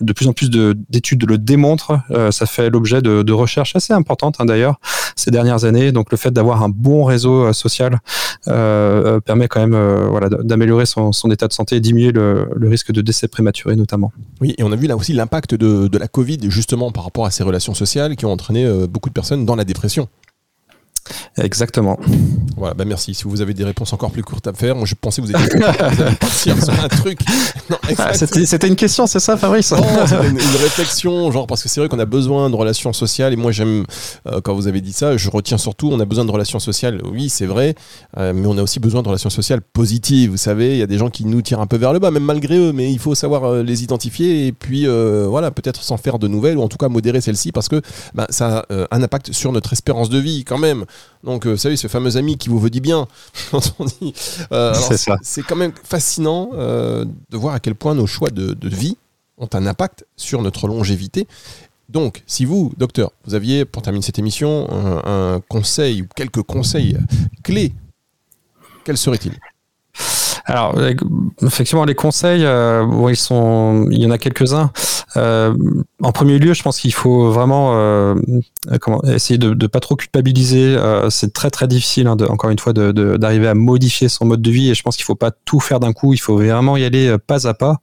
de 0.00 0.12
plus 0.12 0.26
en 0.26 0.32
plus 0.32 0.50
d'études 0.50 1.28
le 1.28 1.38
démontrent. 1.38 2.00
ça 2.30 2.46
fait 2.46 2.70
l'objet 2.70 3.02
de, 3.02 3.32
recherches 3.32 3.76
assez 3.76 3.92
importantes 3.92 4.36
hein, 4.40 4.44
d'ailleurs 4.44 4.80
ces 5.16 5.30
dernières 5.30 5.64
années. 5.64 5.92
Donc 5.92 6.10
le 6.10 6.16
fait 6.16 6.30
d'avoir 6.30 6.62
un 6.62 6.68
bon 6.68 7.04
réseau 7.04 7.52
social 7.52 8.00
permet 8.44 9.48
quand 9.48 9.60
même 9.60 9.74
euh, 9.74 10.08
voilà, 10.08 10.28
d'améliorer 10.28 10.86
son, 10.86 11.12
état 11.30 11.48
de 11.48 11.52
santé 11.52 11.76
et 11.76 11.80
diminuer 11.80 12.12
le, 12.12 12.48
risque 12.62 12.92
de 12.92 13.00
décès 13.00 13.28
prématuré 13.28 13.76
notamment. 13.76 14.12
Oui, 14.40 14.54
et 14.58 14.62
on 14.62 14.72
a 14.72 14.76
vu 14.76 14.86
là 14.86 14.96
aussi 14.96 15.12
l'impact 15.12 15.54
de, 15.54 15.98
la 15.98 16.08
Covid 16.08 16.38
justement 16.44 16.90
par 16.92 17.04
rapport 17.04 17.26
à 17.26 17.30
ces 17.30 17.42
relations 17.42 17.74
sociales 17.74 18.16
qui 18.16 18.24
ont 18.24 18.32
entraîné 18.32 18.64
euh, 18.64 18.86
beaucoup 18.86 19.08
de 19.08 19.14
personnes 19.14 19.44
dans 19.44 19.56
la 19.56 19.64
dépression. 19.64 20.08
Exactement. 21.36 21.98
Voilà, 22.56 22.74
bah 22.74 22.84
merci. 22.84 23.14
Si 23.14 23.24
vous 23.24 23.40
avez 23.40 23.54
des 23.54 23.64
réponses 23.64 23.92
encore 23.92 24.10
plus 24.10 24.22
courtes 24.22 24.46
à 24.46 24.52
faire, 24.52 24.76
moi 24.76 24.86
je 24.86 24.94
pensais 24.94 25.22
que 25.22 25.26
vous 25.26 25.32
étiez 25.32 25.60
partir 26.20 26.62
sur 26.62 26.84
un 26.84 26.88
truc. 26.88 27.20
Ah, 27.98 28.12
c'était 28.14 28.68
une 28.68 28.76
question, 28.76 29.06
c'est 29.06 29.20
ça, 29.20 29.36
Fabrice? 29.36 29.72
Une, 29.72 30.38
réflexion, 30.62 31.30
genre 31.30 31.46
parce 31.46 31.62
que 31.62 31.68
c'est 31.68 31.80
vrai 31.80 31.88
qu'on 31.88 31.98
a 31.98 32.04
besoin 32.04 32.50
de 32.50 32.56
relations 32.56 32.92
sociales 32.92 33.32
et 33.32 33.36
moi 33.36 33.52
j'aime 33.52 33.84
euh, 34.26 34.40
quand 34.40 34.54
vous 34.54 34.66
avez 34.66 34.80
dit 34.80 34.92
ça, 34.92 35.16
je 35.16 35.30
retiens 35.30 35.58
surtout, 35.58 35.90
on 35.92 36.00
a 36.00 36.04
besoin 36.04 36.24
de 36.24 36.30
relations 36.30 36.58
sociales. 36.58 37.00
Oui, 37.04 37.28
c'est 37.28 37.46
vrai, 37.46 37.74
euh, 38.18 38.32
mais 38.34 38.46
on 38.46 38.58
a 38.58 38.62
aussi 38.62 38.80
besoin 38.80 39.02
de 39.02 39.08
relations 39.08 39.30
sociales 39.30 39.60
positives. 39.60 40.30
Vous 40.30 40.36
savez, 40.36 40.72
il 40.72 40.78
y 40.78 40.82
a 40.82 40.86
des 40.86 40.98
gens 40.98 41.10
qui 41.10 41.24
nous 41.24 41.42
tirent 41.42 41.60
un 41.60 41.66
peu 41.66 41.76
vers 41.76 41.92
le 41.92 41.98
bas, 41.98 42.10
même 42.10 42.24
malgré 42.24 42.56
eux, 42.56 42.72
mais 42.72 42.92
il 42.92 42.98
faut 42.98 43.14
savoir 43.14 43.44
euh, 43.44 43.62
les 43.62 43.82
identifier 43.82 44.46
et 44.46 44.52
puis 44.52 44.86
voilà, 44.86 45.50
peut-être 45.50 45.82
s'en 45.82 45.96
faire 45.96 46.18
de 46.18 46.28
nouvelles 46.28 46.58
ou 46.58 46.62
en 46.62 46.68
tout 46.68 46.76
cas 46.76 46.88
modérer 46.88 47.20
celles-ci 47.20 47.52
parce 47.52 47.68
que 47.68 47.80
bah, 48.14 48.26
ça 48.30 48.64
a 48.70 48.86
un 48.90 49.02
impact 49.02 49.32
sur 49.32 49.52
notre 49.52 49.72
espérance 49.72 50.08
de 50.08 50.18
vie 50.18 50.44
quand 50.44 50.58
même. 50.58 50.84
Donc, 51.24 51.46
vous 51.46 51.56
savez, 51.56 51.76
ce 51.76 51.88
fameux 51.88 52.16
ami 52.16 52.38
qui 52.38 52.48
vous 52.48 52.58
veut 52.58 52.70
du 52.70 52.80
bien, 52.80 53.06
c'est 55.22 55.42
quand 55.42 55.56
même 55.56 55.72
fascinant 55.84 56.50
de 56.52 57.36
voir 57.36 57.54
à 57.54 57.60
quel 57.60 57.74
point 57.74 57.94
nos 57.94 58.06
choix 58.06 58.30
de, 58.30 58.56
vie 58.62 58.96
ont 59.36 59.48
un 59.52 59.66
impact 59.66 60.06
sur 60.16 60.42
notre 60.42 60.66
longévité. 60.66 61.26
Donc, 61.88 62.22
si 62.26 62.44
vous, 62.44 62.72
docteur, 62.76 63.10
vous 63.26 63.34
aviez, 63.34 63.64
pour 63.64 63.82
terminer 63.82 64.04
cette 64.04 64.18
émission, 64.18 64.66
un, 65.04 65.40
conseil 65.48 66.02
ou 66.02 66.06
quelques 66.14 66.42
conseils 66.42 66.96
clés, 67.42 67.72
quels 68.84 68.96
seraient-ils? 68.96 69.38
Alors, 70.44 70.74
effectivement, 71.42 71.84
les 71.84 71.94
conseils, 71.94 72.44
euh, 72.44 72.86
ils 73.08 73.16
sont, 73.16 73.86
il 73.90 74.02
y 74.02 74.06
en 74.06 74.10
a 74.10 74.18
quelques-uns. 74.18 74.72
Euh, 75.16 75.54
en 76.02 76.12
premier 76.12 76.38
lieu, 76.38 76.54
je 76.54 76.62
pense 76.62 76.80
qu'il 76.80 76.92
faut 76.92 77.30
vraiment 77.30 77.72
euh, 77.74 78.14
comment, 78.80 79.02
essayer 79.04 79.38
de 79.38 79.54
ne 79.54 79.66
pas 79.66 79.80
trop 79.80 79.96
culpabiliser. 79.96 80.76
c'est 81.10 81.32
très 81.32 81.50
très 81.50 81.68
difficile, 81.68 82.06
hein, 82.06 82.16
de, 82.16 82.26
encore 82.26 82.50
une 82.50 82.58
fois, 82.58 82.72
d'arriver 82.72 83.48
à 83.48 83.54
modifier 83.54 84.08
son 84.08 84.24
mode 84.24 84.42
de 84.42 84.50
vie. 84.50 84.70
Et 84.70 84.74
je 84.74 84.82
pense 84.82 84.96
qu'il 84.96 85.04
faut 85.04 85.14
pas 85.14 85.30
tout 85.30 85.60
faire 85.60 85.80
d'un 85.80 85.92
coup. 85.92 86.12
Il 86.12 86.18
faut 86.18 86.36
vraiment 86.36 86.76
y 86.76 86.84
aller 86.84 87.16
pas 87.26 87.46
à 87.46 87.54
pas. 87.54 87.80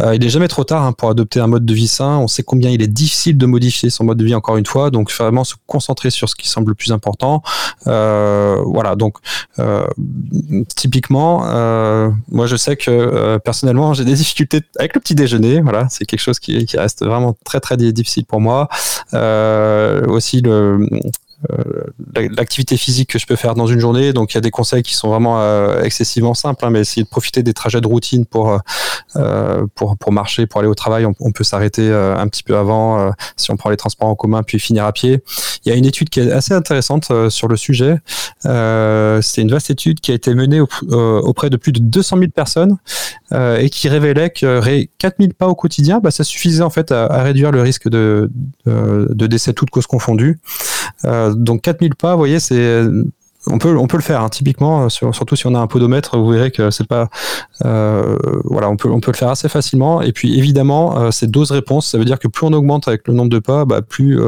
Euh, 0.00 0.14
il 0.14 0.20
n'est 0.20 0.28
jamais 0.28 0.48
trop 0.48 0.64
tard 0.64 0.84
hein, 0.84 0.92
pour 0.92 1.08
adopter 1.08 1.40
un 1.40 1.46
mode 1.46 1.64
de 1.64 1.74
vie 1.74 1.88
sain. 1.88 2.18
On 2.18 2.28
sait 2.28 2.42
combien 2.42 2.70
il 2.70 2.82
est 2.82 2.88
difficile 2.88 3.38
de 3.38 3.46
modifier 3.46 3.90
son 3.90 4.04
mode 4.04 4.18
de 4.18 4.24
vie 4.24 4.34
encore 4.34 4.56
une 4.56 4.66
fois. 4.66 4.90
Donc 4.90 5.12
vraiment 5.12 5.44
se 5.44 5.54
concentrer 5.66 6.10
sur 6.10 6.28
ce 6.28 6.34
qui 6.34 6.48
semble 6.48 6.70
le 6.70 6.74
plus 6.74 6.92
important. 6.92 7.42
Euh, 7.86 8.60
voilà. 8.66 8.96
Donc 8.96 9.16
euh, 9.58 9.86
typiquement, 10.74 11.40
moi 12.28 12.46
je 12.46 12.56
sais 12.56 12.76
que 12.76 13.38
personnellement 13.38 13.94
j'ai 13.94 14.04
des 14.04 14.14
difficultés 14.24 14.60
avec 14.78 14.94
le 14.94 15.00
petit 15.00 15.14
déjeuner. 15.14 15.60
Voilà, 15.60 15.88
c'est 15.88 16.04
quelque 16.04 16.20
chose 16.20 16.38
qui, 16.38 16.66
qui, 16.66 16.76
reste 16.76 17.04
vraiment 17.04 17.36
très 17.44 17.60
très 17.60 17.76
difficile 17.76 18.24
pour 18.26 18.40
moi. 18.40 18.68
aussi 19.12 20.40
le 20.40 20.88
l'activité 22.14 22.76
physique 22.76 23.10
que 23.10 23.18
je 23.18 23.26
peux 23.26 23.36
faire 23.36 23.54
dans 23.54 23.66
une 23.66 23.80
journée. 23.80 24.12
Donc 24.12 24.32
il 24.32 24.36
y 24.36 24.38
a 24.38 24.40
des 24.40 24.50
conseils 24.50 24.82
qui 24.82 24.94
sont 24.94 25.08
vraiment 25.08 25.40
euh, 25.40 25.82
excessivement 25.82 26.34
simples, 26.34 26.64
hein, 26.64 26.70
mais 26.70 26.80
essayer 26.80 27.02
de 27.02 27.08
profiter 27.08 27.42
des 27.42 27.52
trajets 27.52 27.80
de 27.80 27.86
routine 27.86 28.26
pour 28.26 28.58
euh, 29.16 29.66
pour 29.74 30.12
marcher, 30.12 30.46
pour 30.46 30.60
aller 30.60 30.68
au 30.68 30.74
travail. 30.74 31.06
On, 31.20 31.32
peut 31.32 31.44
s'arrêter 31.44 31.92
un 31.92 32.26
petit 32.28 32.42
peu 32.42 32.56
avant 32.56 33.12
si 33.36 33.50
on 33.50 33.56
prend 33.56 33.70
les 33.70 33.76
transports 33.76 34.08
en 34.08 34.14
commun, 34.14 34.42
puis 34.42 34.58
finir 34.58 34.84
à 34.84 34.92
pied. 34.92 35.22
Il 35.64 35.70
y 35.70 35.72
a 35.72 35.76
une 35.76 35.84
étude 35.84 36.10
qui 36.10 36.20
est 36.20 36.30
assez 36.30 36.54
intéressante 36.54 37.10
sur 37.28 37.48
le 37.48 37.56
sujet. 37.56 37.98
C'est 38.42 39.42
une 39.42 39.50
vaste 39.50 39.70
étude 39.70 40.00
qui 40.00 40.12
a 40.12 40.14
été 40.14 40.34
menée 40.34 40.60
auprès 40.60 41.50
de 41.50 41.56
plus 41.56 41.72
de 41.72 41.80
200 41.80 42.18
000 42.18 42.30
personnes 42.30 42.76
et 43.32 43.68
qui 43.70 43.88
révélait 43.88 44.30
que 44.30 44.60
4000 44.98 45.34
pas 45.34 45.48
au 45.48 45.54
quotidien, 45.54 46.00
bah, 46.00 46.10
ça 46.10 46.24
suffisait 46.24 46.62
en 46.62 46.70
fait 46.70 46.92
à, 46.92 47.22
réduire 47.22 47.50
le 47.50 47.62
risque 47.62 47.88
de, 47.88 48.30
de, 48.66 49.08
de 49.10 49.26
décès 49.26 49.52
toutes 49.52 49.70
causes 49.70 49.86
confondues. 49.86 50.40
Euh, 51.04 51.34
donc 51.34 51.62
4000 51.62 51.94
pas, 51.94 52.12
vous 52.12 52.18
voyez, 52.18 52.40
c'est 52.40 52.84
on 53.46 53.58
peut 53.58 53.76
on 53.76 53.86
peut 53.86 53.96
le 53.96 54.02
faire 54.02 54.22
hein. 54.22 54.28
typiquement 54.28 54.88
surtout 54.88 55.36
si 55.36 55.46
on 55.46 55.54
a 55.54 55.58
un 55.58 55.66
podomètre 55.66 56.18
vous 56.18 56.30
verrez 56.30 56.50
que 56.50 56.70
c'est 56.70 56.86
pas 56.86 57.08
euh, 57.64 58.16
voilà 58.44 58.68
on 58.68 58.76
peut 58.76 58.90
on 58.90 59.00
peut 59.00 59.12
le 59.12 59.16
faire 59.16 59.28
assez 59.28 59.48
facilement. 59.48 60.02
Et 60.02 60.12
puis 60.12 60.38
évidemment 60.38 60.98
euh, 60.98 61.10
c'est 61.10 61.30
dose 61.30 61.50
réponse 61.50 61.88
ça 61.88 61.98
veut 61.98 62.04
dire 62.04 62.18
que 62.18 62.28
plus 62.28 62.46
on 62.46 62.52
augmente 62.52 62.88
avec 62.88 63.06
le 63.08 63.14
nombre 63.14 63.30
de 63.30 63.38
pas 63.38 63.64
bah, 63.64 63.82
plus, 63.82 64.18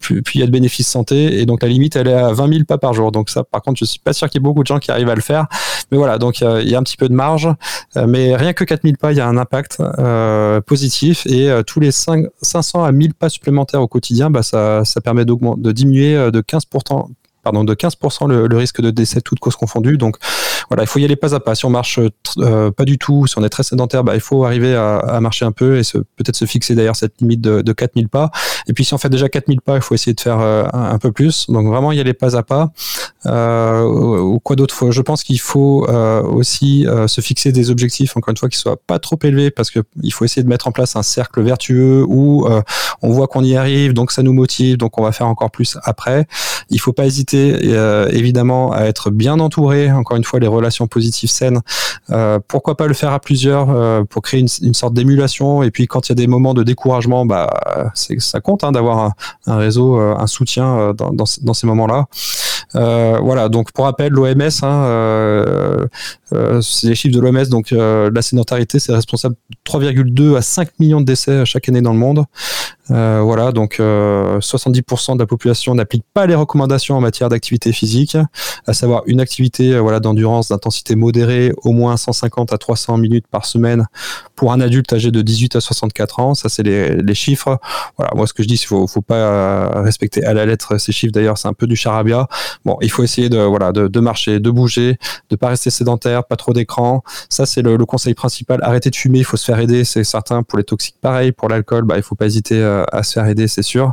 plus 0.00 0.22
plus 0.22 0.36
il 0.36 0.40
y 0.40 0.42
a 0.42 0.46
de 0.46 0.50
bénéfices 0.50 0.88
santé. 0.88 1.40
Et 1.40 1.46
donc 1.46 1.62
la 1.62 1.68
limite 1.68 1.96
elle 1.96 2.08
est 2.08 2.14
à 2.14 2.32
20 2.32 2.48
000 2.48 2.64
pas 2.64 2.78
par 2.78 2.94
jour. 2.94 3.12
Donc 3.12 3.30
ça 3.30 3.44
par 3.44 3.62
contre 3.62 3.78
je 3.78 3.84
suis 3.84 4.00
pas 4.00 4.12
sûr 4.12 4.28
qu'il 4.28 4.40
y 4.40 4.42
ait 4.42 4.44
beaucoup 4.44 4.62
de 4.62 4.66
gens 4.66 4.78
qui 4.78 4.90
arrivent 4.90 5.08
à 5.08 5.14
le 5.14 5.20
faire. 5.20 5.46
Mais 5.90 5.98
voilà 5.98 6.18
donc 6.18 6.40
il 6.40 6.68
y, 6.68 6.74
a 6.74 6.78
un 6.78 6.82
petit 6.82 6.96
peu 6.96 7.08
de 7.08 7.14
marge. 7.14 7.48
Mais 7.96 8.36
rien 8.36 8.52
que 8.52 8.64
4000 8.64 8.98
pas 8.98 9.12
il 9.12 9.18
y 9.18 9.20
a 9.20 9.28
un 9.28 9.36
impact 9.36 9.82
positif. 10.66 11.26
Et 11.26 11.50
tous 11.66 11.80
les 11.80 11.90
5, 11.90 12.26
500 12.42 12.84
à 12.84 12.92
1000 12.92 13.14
pas 13.14 13.28
supplémentaires 13.28 13.82
au 13.82 13.88
quotidien 13.88 14.30
bah, 14.30 14.42
ça 14.42 14.84
ça 14.84 15.00
permet 15.00 15.24
de 15.24 15.72
diminuer 15.72 16.30
de 16.30 16.40
15% 16.40 17.08
pardon, 17.42 17.64
de 17.64 17.74
15% 17.74 18.28
le, 18.28 18.56
risque 18.56 18.80
de 18.80 18.90
décès 18.90 19.20
toutes 19.20 19.38
causes 19.38 19.56
confondues. 19.56 19.98
Donc 19.98 20.16
voilà, 20.68 20.82
il 20.82 20.86
faut 20.86 20.98
y 20.98 21.04
aller 21.04 21.16
pas 21.16 21.34
à 21.34 21.40
pas. 21.40 21.54
Si 21.54 21.64
on 21.64 21.70
marche 21.70 21.98
euh, 22.38 22.70
pas 22.70 22.84
du 22.84 22.98
tout, 22.98 23.26
si 23.26 23.38
on 23.38 23.44
est 23.44 23.48
très 23.48 23.62
sédentaire, 23.62 24.04
bah, 24.04 24.14
il 24.14 24.20
faut 24.20 24.44
arriver 24.44 24.74
à, 24.74 25.18
marcher 25.20 25.44
un 25.44 25.52
peu 25.52 25.78
et 25.78 25.82
peut-être 26.16 26.36
se 26.36 26.44
fixer 26.44 26.74
d'ailleurs 26.74 26.96
cette 26.96 27.20
limite 27.20 27.40
de, 27.40 27.62
de, 27.62 27.72
4000 27.72 28.08
pas. 28.08 28.30
Et 28.66 28.72
puis 28.72 28.84
si 28.84 28.94
on 28.94 28.98
fait 28.98 29.08
déjà 29.08 29.28
4000 29.28 29.60
pas, 29.60 29.76
il 29.76 29.82
faut 29.82 29.94
essayer 29.94 30.14
de 30.14 30.20
faire 30.20 30.40
euh, 30.40 30.64
un, 30.72 30.98
peu 30.98 31.12
plus. 31.12 31.48
Donc 31.48 31.66
vraiment 31.66 31.92
y 31.92 32.00
aller 32.00 32.14
pas 32.14 32.36
à 32.36 32.42
pas. 32.42 32.70
Euh, 33.26 33.82
ou 33.82 34.38
quoi 34.40 34.56
d'autre 34.56 34.90
Je 34.90 35.02
pense 35.02 35.24
qu'il 35.24 35.40
faut 35.40 35.86
aussi 35.88 36.86
se 37.06 37.20
fixer 37.20 37.52
des 37.52 37.70
objectifs, 37.70 38.16
encore 38.16 38.32
une 38.32 38.36
fois, 38.36 38.48
qui 38.48 38.58
soient 38.58 38.78
pas 38.86 38.98
trop 38.98 39.18
élevés 39.22 39.50
parce 39.50 39.70
qu'il 39.70 40.12
faut 40.12 40.24
essayer 40.24 40.42
de 40.42 40.48
mettre 40.48 40.68
en 40.68 40.72
place 40.72 40.96
un 40.96 41.02
cercle 41.02 41.42
vertueux 41.42 42.04
où 42.06 42.46
on 43.02 43.10
voit 43.10 43.26
qu'on 43.26 43.44
y 43.44 43.56
arrive, 43.56 43.92
donc 43.92 44.12
ça 44.12 44.22
nous 44.22 44.32
motive, 44.32 44.76
donc 44.76 44.98
on 44.98 45.02
va 45.02 45.12
faire 45.12 45.26
encore 45.26 45.50
plus 45.50 45.78
après. 45.82 46.26
Il 46.70 46.80
faut 46.80 46.92
pas 46.92 47.06
hésiter 47.06 47.58
évidemment 48.10 48.72
à 48.72 48.82
être 48.82 49.10
bien 49.10 49.38
entouré. 49.40 49.90
Encore 49.90 50.16
une 50.16 50.24
fois, 50.24 50.38
les 50.40 50.46
relations 50.46 50.86
positives 50.86 51.30
saines. 51.30 51.60
Euh, 52.10 52.38
pourquoi 52.46 52.76
pas 52.76 52.86
le 52.86 52.94
faire 52.94 53.12
à 53.12 53.20
plusieurs 53.20 53.70
euh, 53.70 54.02
pour 54.04 54.22
créer 54.22 54.40
une, 54.40 54.74
sorte 54.74 54.94
d'émulation 54.94 55.62
et 55.62 55.70
puis 55.70 55.86
quand 55.86 56.08
il 56.08 56.12
y 56.12 56.12
a 56.12 56.14
des 56.14 56.26
moments 56.26 56.54
de 56.54 56.62
découragement, 56.62 57.26
bah 57.26 57.50
ça 57.94 58.40
compte 58.40 58.64
hein, 58.64 58.72
d'avoir 58.72 59.12
un, 59.46 59.56
réseau, 59.56 60.00
euh, 60.00 60.14
un 60.16 60.26
soutien 60.26 60.94
dans 60.94 61.26
ces 61.26 61.66
moments-là. 61.66 62.06
Euh, 62.74 63.18
voilà, 63.22 63.48
donc 63.48 63.72
pour 63.72 63.84
rappel, 63.84 64.12
l'OMS, 64.12 64.40
hein, 64.62 64.84
euh, 64.84 65.86
euh, 66.32 66.60
c'est 66.60 66.88
les 66.88 66.94
chiffres 66.94 67.14
de 67.14 67.20
l'OMS, 67.20 67.48
donc 67.48 67.70
la 67.70 68.22
sédentarité, 68.22 68.78
c'est 68.78 68.92
responsable 68.92 69.36
de 69.50 69.56
3,2 69.70 70.36
à 70.36 70.42
5 70.42 70.78
millions 70.78 71.00
de 71.00 71.06
décès 71.06 71.44
chaque 71.44 71.68
année 71.68 71.82
dans 71.82 71.92
le 71.92 71.98
monde. 71.98 72.24
voilà, 72.88 73.52
donc 73.52 73.78
70% 73.78 75.14
de 75.14 75.18
la 75.18 75.26
population 75.26 75.74
n'applique 75.74 76.04
pas 76.14 76.26
les 76.26 76.34
recommandations 76.34 76.96
en 76.96 77.00
matière 77.00 77.28
d'activité 77.28 77.72
physique, 77.72 78.16
à 78.66 78.72
savoir 78.72 79.02
une 79.06 79.20
activité 79.20 79.78
voilà 79.78 80.00
d'endurance 80.00 80.48
d'intensité 80.48 80.96
modérée, 80.96 81.52
au 81.62 81.72
moins 81.72 81.96
150 81.96 82.52
à 82.52 82.58
300 82.58 82.98
minutes 82.98 83.26
par 83.30 83.46
semaine 83.46 83.86
pour 84.36 84.52
un 84.52 84.60
adulte 84.60 84.92
âgé 84.92 85.10
de 85.10 85.20
18 85.20 85.56
à 85.56 85.60
64 85.60 86.20
ans. 86.20 86.34
Ça, 86.34 86.48
c'est 86.48 86.62
les, 86.62 87.14
chiffres. 87.14 87.58
Voilà, 87.96 88.12
moi 88.14 88.26
ce 88.26 88.32
que 88.32 88.42
je 88.42 88.48
dis, 88.48 88.54
il 88.54 88.66
faut, 88.66 88.86
faut 88.86 89.02
pas 89.02 89.82
respecter 89.82 90.24
à 90.24 90.32
la 90.32 90.46
lettre 90.46 90.78
ces 90.78 90.92
chiffres. 90.92 91.12
D'ailleurs, 91.12 91.38
c'est 91.38 91.48
un 91.48 91.54
peu 91.54 91.66
du 91.66 91.76
charabia. 91.76 92.28
Bon, 92.64 92.76
il 92.80 92.90
faut 92.90 93.02
essayer 93.02 93.28
de 93.28 93.38
voilà 93.38 93.72
de, 93.72 94.00
marcher, 94.00 94.40
de 94.40 94.50
bouger, 94.50 94.98
de 95.30 95.36
pas 95.36 95.48
rester 95.48 95.70
sédentaire, 95.70 96.24
pas 96.24 96.36
trop 96.36 96.52
d'écran. 96.52 97.02
Ça 97.28 97.46
c'est 97.46 97.62
le, 97.62 97.78
conseil 97.86 98.14
principal. 98.14 98.60
Arrêter 98.62 98.90
de 98.90 98.96
fumer, 98.96 99.18
il 99.18 99.24
faut 99.24 99.36
se 99.36 99.44
faire 99.44 99.58
aider, 99.58 99.84
c'est 99.84 100.04
certain. 100.04 100.42
Pour 100.42 100.58
les 100.58 100.64
toxiques, 100.64 100.96
pareil. 101.00 101.32
Pour 101.32 101.48
l'alcool, 101.48 101.84
bah 101.84 101.96
il 101.96 102.02
faut 102.02 102.14
pas 102.14 102.26
hésiter 102.26 102.56
euh, 102.56 102.84
à 102.92 103.02
se 103.02 103.14
faire 103.14 103.26
aider, 103.26 103.48
c'est 103.48 103.62
sûr. 103.62 103.92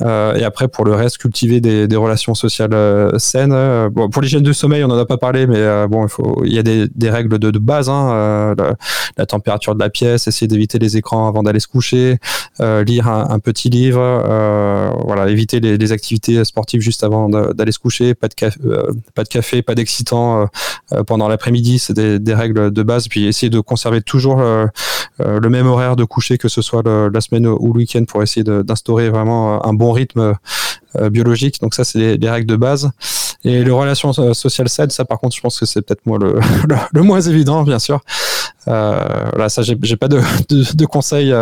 Euh, 0.00 0.34
et 0.34 0.44
après 0.44 0.68
pour 0.68 0.84
le 0.84 0.94
reste, 0.94 1.18
cultiver 1.18 1.60
des, 1.60 1.96
relations 1.96 2.34
sociales 2.34 2.74
euh, 2.74 3.18
saines. 3.18 3.54
bon, 3.90 4.10
pour 4.10 4.20
l'hygiène 4.20 4.42
du 4.42 4.54
sommeil, 4.54 4.84
on 4.84 4.90
en 4.90 4.98
a 4.98 5.06
pas 5.06 5.16
parlé, 5.16 5.46
mais 5.46 5.86
bon, 5.88 6.04
il 6.04 6.08
faut 6.08 6.42
il 6.44 6.52
y 6.52 6.58
a 6.58 6.62
des, 6.62 7.10
règles 7.10 7.38
de, 7.38 7.58
base. 7.58 7.88
Hein, 7.88 8.54
la, 9.16 9.26
température 9.26 9.74
de 9.74 9.80
la 9.80 9.90
pièce, 9.90 10.28
essayer 10.28 10.48
d'éviter 10.48 10.78
les 10.78 10.96
écrans 10.96 11.28
avant 11.28 11.42
d'aller 11.42 11.60
se 11.60 11.68
coucher, 11.68 12.18
lire 12.60 13.08
un, 13.08 13.38
petit 13.38 13.70
livre, 13.70 14.00
voilà, 15.06 15.28
éviter 15.28 15.60
les, 15.60 15.78
les 15.78 15.92
activités 15.92 16.44
sportives 16.44 16.80
juste 16.80 17.04
avant 17.04 17.28
d'aller 17.28 17.72
se 17.72 17.78
coucher 17.78 17.83
pas 18.18 18.28
de 18.28 18.34
café, 18.34 18.60
euh, 18.64 18.92
pas 19.14 19.24
de 19.24 19.28
café, 19.28 19.62
pas 19.62 19.74
d'excitant 19.74 20.42
euh, 20.42 20.46
euh, 20.92 21.04
pendant 21.04 21.28
l'après-midi, 21.28 21.78
c'est 21.78 21.94
des, 21.94 22.34
règles 22.34 22.70
de 22.70 22.82
base. 22.82 23.08
Puis 23.08 23.26
essayer 23.26 23.50
de 23.50 23.60
conserver 23.60 24.02
toujours 24.02 24.42
le 24.42 25.48
même 25.48 25.66
horaire 25.66 25.96
de 25.96 26.04
coucher, 26.04 26.38
que 26.38 26.48
ce 26.48 26.62
soit 26.62 26.82
la 26.84 27.20
semaine 27.20 27.46
ou 27.46 27.72
le 27.72 27.78
week-end, 27.78 28.04
pour 28.04 28.22
essayer 28.22 28.44
d'instaurer 28.44 29.08
vraiment 29.10 29.64
un 29.64 29.72
bon 29.72 29.92
rythme 29.92 30.34
biologique. 31.10 31.60
Donc 31.60 31.74
ça, 31.74 31.84
c'est 31.84 32.16
les, 32.16 32.30
règles 32.30 32.48
de 32.48 32.56
base. 32.56 32.90
Et 33.44 33.62
les 33.62 33.70
relations 33.70 34.12
sociales 34.32 34.68
saines, 34.68 34.90
ça 34.90 35.04
par 35.04 35.20
contre, 35.20 35.36
je 35.36 35.40
pense 35.40 35.60
que 35.60 35.66
c'est 35.66 35.82
peut-être 35.82 36.06
moi 36.06 36.18
le, 36.18 37.02
moins 37.02 37.20
évident, 37.20 37.62
bien 37.62 37.78
sûr. 37.78 38.00
Euh, 38.66 39.04
voilà, 39.32 39.48
ça, 39.48 39.62
j'ai 39.62 39.96
pas 39.96 40.08
de, 40.08 40.20
de, 40.48 40.86
conseils 40.86 41.32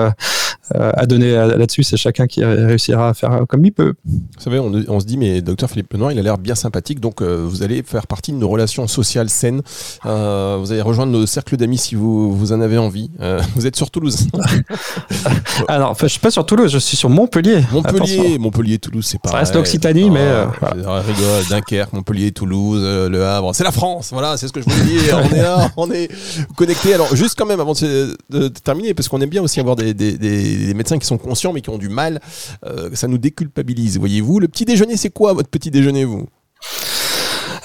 à 0.74 1.06
donner 1.06 1.32
là-dessus. 1.32 1.82
C'est 1.82 1.96
chacun 1.96 2.26
qui 2.26 2.44
réussira 2.44 3.10
à 3.10 3.14
faire 3.14 3.44
comme 3.48 3.64
il 3.64 3.72
peut. 3.72 3.94
Vous 4.04 4.20
savez, 4.38 4.58
on, 4.58 4.72
on 4.88 5.00
se 5.00 5.06
dit, 5.06 5.16
mais 5.16 5.40
docteur 5.40 5.70
Philippe 5.70 5.92
Lenoir, 5.92 6.12
il 6.12 6.18
a 6.18 6.22
l'air 6.22 6.38
bien 6.38 6.54
sympathique, 6.54 7.00
donc 7.00 7.22
vous 7.22 7.62
allez 7.62 7.82
faire 7.82 8.06
partie 8.06 8.32
de 8.32 8.36
nos 8.36 8.48
relations 8.48 8.86
sociales 8.86 9.28
saines. 9.28 9.62
vous 10.04 10.72
allez 10.72 10.80
rejoindre 10.80 11.12
nos 11.12 11.26
cercles 11.26 11.56
d'amis 11.56 11.78
si 11.78 11.94
vous, 11.94 12.36
vous 12.36 12.52
en 12.52 12.60
avez 12.60 12.78
envie. 12.78 13.10
vous 13.54 13.66
êtes 13.66 13.76
sur 13.76 13.90
Toulouse. 13.90 14.26
Alors, 15.68 15.96
je 16.00 16.06
suis 16.06 16.20
pas 16.20 16.30
sur 16.30 16.44
Toulouse, 16.46 16.72
je 16.72 16.78
suis 16.78 16.96
sur 16.96 17.10
Montpellier. 17.10 17.62
Montpellier, 17.72 18.38
Montpellier, 18.38 18.78
Toulouse, 18.78 19.06
c'est 19.06 19.20
pas. 19.20 19.30
Ça 19.30 19.36
reste 19.38 19.54
l'Occitanie, 19.54 20.10
mais. 20.10 20.26
voilà. 20.60 21.00
rigole, 21.00 21.44
Dunkerque, 21.48 21.92
Montpellier, 21.92 22.32
Toulouse, 22.32 22.82
Le 22.82 23.24
Havre. 23.24 23.54
C'est 23.54 23.64
la 23.64 23.72
France, 23.72 24.10
voilà, 24.12 24.36
c'est 24.36 24.48
ce 24.48 24.52
que 24.52 24.60
je 24.60 24.68
voulais 24.68 24.84
dire. 24.84 25.20
on 25.22 25.34
est 25.34 25.42
là, 25.42 25.70
on 25.76 25.90
est 25.90 26.10
connecté. 26.56 26.94
Alors, 26.94 27.14
juste 27.14 27.38
quand 27.38 27.46
même, 27.46 27.60
avant 27.60 27.72
de, 27.72 28.48
terminer, 28.48 28.94
parce 28.94 29.08
qu'on 29.08 29.20
aime 29.20 29.30
bien 29.30 29.42
aussi 29.42 29.60
avoir 29.60 29.76
des, 29.76 29.94
des, 29.94 30.16
médecins 30.74 30.98
qui 30.98 31.06
sont 31.06 31.18
conscients, 31.18 31.52
mais 31.52 31.60
qui 31.60 31.70
ont 31.70 31.78
du 31.78 31.88
mal, 31.88 32.20
ça 32.94 33.08
nous 33.08 33.18
déculpabilise. 33.18 33.98
Voyez-vous, 33.98 34.40
le 34.40 34.48
petit 34.48 34.64
déjeuner, 34.64 34.96
c'est 34.96 35.10
quoi 35.10 35.32
votre 35.32 35.48
petit 35.48 35.70
déjeuner, 35.70 36.04
vous? 36.04 36.26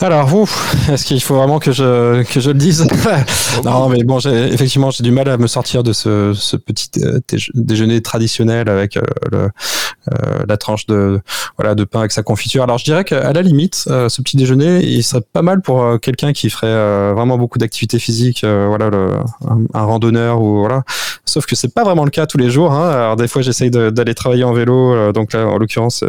Alors, 0.05 0.27
vous, 0.27 0.47
est-ce 0.91 1.05
qu'il 1.05 1.21
faut 1.21 1.36
vraiment 1.36 1.57
que 1.57 1.71
je, 1.71 2.21
que 2.23 2.39
je 2.39 2.51
le 2.51 2.57
dise 2.57 2.88
Non, 3.63 3.89
mais 3.89 4.03
bon, 4.03 4.19
effectivement, 4.19 4.91
j'ai 4.91 5.03
du 5.03 5.10
mal 5.10 5.27
à 5.27 5.38
me 5.38 5.47
sortir 5.47 5.81
de 5.81 5.91
ce, 5.91 6.33
ce 6.36 6.55
petit 6.55 6.89
euh, 7.03 7.19
déjeuner 7.55 8.01
traditionnel 8.01 8.69
avec 8.69 8.95
euh, 8.95 9.01
le, 9.31 9.38
euh, 9.39 10.45
la 10.47 10.57
tranche 10.57 10.86
de, 10.86 11.19
voilà, 11.57 11.73
de 11.73 11.83
pain 11.83 11.99
avec 11.99 12.12
sa 12.12 12.21
confiture. 12.21 12.62
Alors, 12.62 12.77
je 12.77 12.83
dirais 12.86 13.03
qu'à 13.05 13.33
la 13.33 13.41
limite, 13.41 13.75
ce 13.75 14.21
petit 14.21 14.38
déjeuner, 14.38 14.86
il 14.86 15.01
serait 15.03 15.23
pas 15.33 15.41
mal 15.41 15.62
pour 15.62 15.99
quelqu'un 15.99 16.31
qui 16.31 16.51
ferait 16.51 17.13
vraiment 17.13 17.39
beaucoup 17.39 17.57
d'activité 17.57 17.97
physique, 17.97 18.43
voilà, 18.43 18.91
le, 18.91 19.13
un, 19.73 19.83
randonneur 19.83 20.41
ou 20.41 20.60
voilà. 20.60 20.83
Sauf 21.25 21.45
que 21.45 21.55
c'est 21.55 21.73
pas 21.73 21.83
vraiment 21.83 22.05
le 22.05 22.12
cas 22.12 22.25
tous 22.27 22.38
les 22.38 22.51
jours. 22.51 22.71
Hein. 22.71 22.89
Alors, 22.89 23.15
des 23.15 23.27
fois, 23.27 23.41
j'essaye 23.41 23.71
d'aller 23.71 24.13
travailler 24.13 24.43
en 24.43 24.53
vélo, 24.53 25.12
donc 25.12 25.33
là, 25.33 25.47
en 25.47 25.57
l'occurrence, 25.57 26.03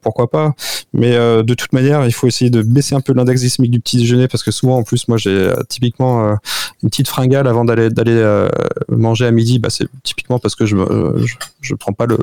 pourquoi 0.00 0.30
pas. 0.30 0.54
Mais 0.94 1.12
de 1.12 1.54
toute 1.54 1.72
manière, 1.72 2.06
il 2.06 2.12
faut 2.12 2.26
essayer 2.26 2.50
de 2.50 2.62
baisser 2.62 2.94
un 2.94 3.01
peu 3.02 3.12
l'index 3.12 3.40
glycémique 3.40 3.70
du 3.70 3.80
petit 3.80 3.98
déjeuner 3.98 4.28
parce 4.28 4.42
que 4.42 4.50
souvent 4.50 4.78
en 4.78 4.82
plus 4.82 5.08
moi 5.08 5.16
j'ai 5.18 5.30
euh, 5.30 5.54
typiquement 5.68 6.26
euh, 6.26 6.34
une 6.82 6.90
petite 6.90 7.08
fringale 7.08 7.46
avant 7.46 7.64
d'aller 7.64 7.90
d'aller 7.90 8.14
euh, 8.14 8.48
manger 8.88 9.26
à 9.26 9.30
midi 9.30 9.58
bah 9.58 9.70
c'est 9.70 9.86
typiquement 10.02 10.38
parce 10.38 10.54
que 10.54 10.66
je, 10.66 10.76
je, 10.76 11.34
je 11.62 11.74
prends 11.74 11.92
pas 11.92 12.06
le, 12.06 12.18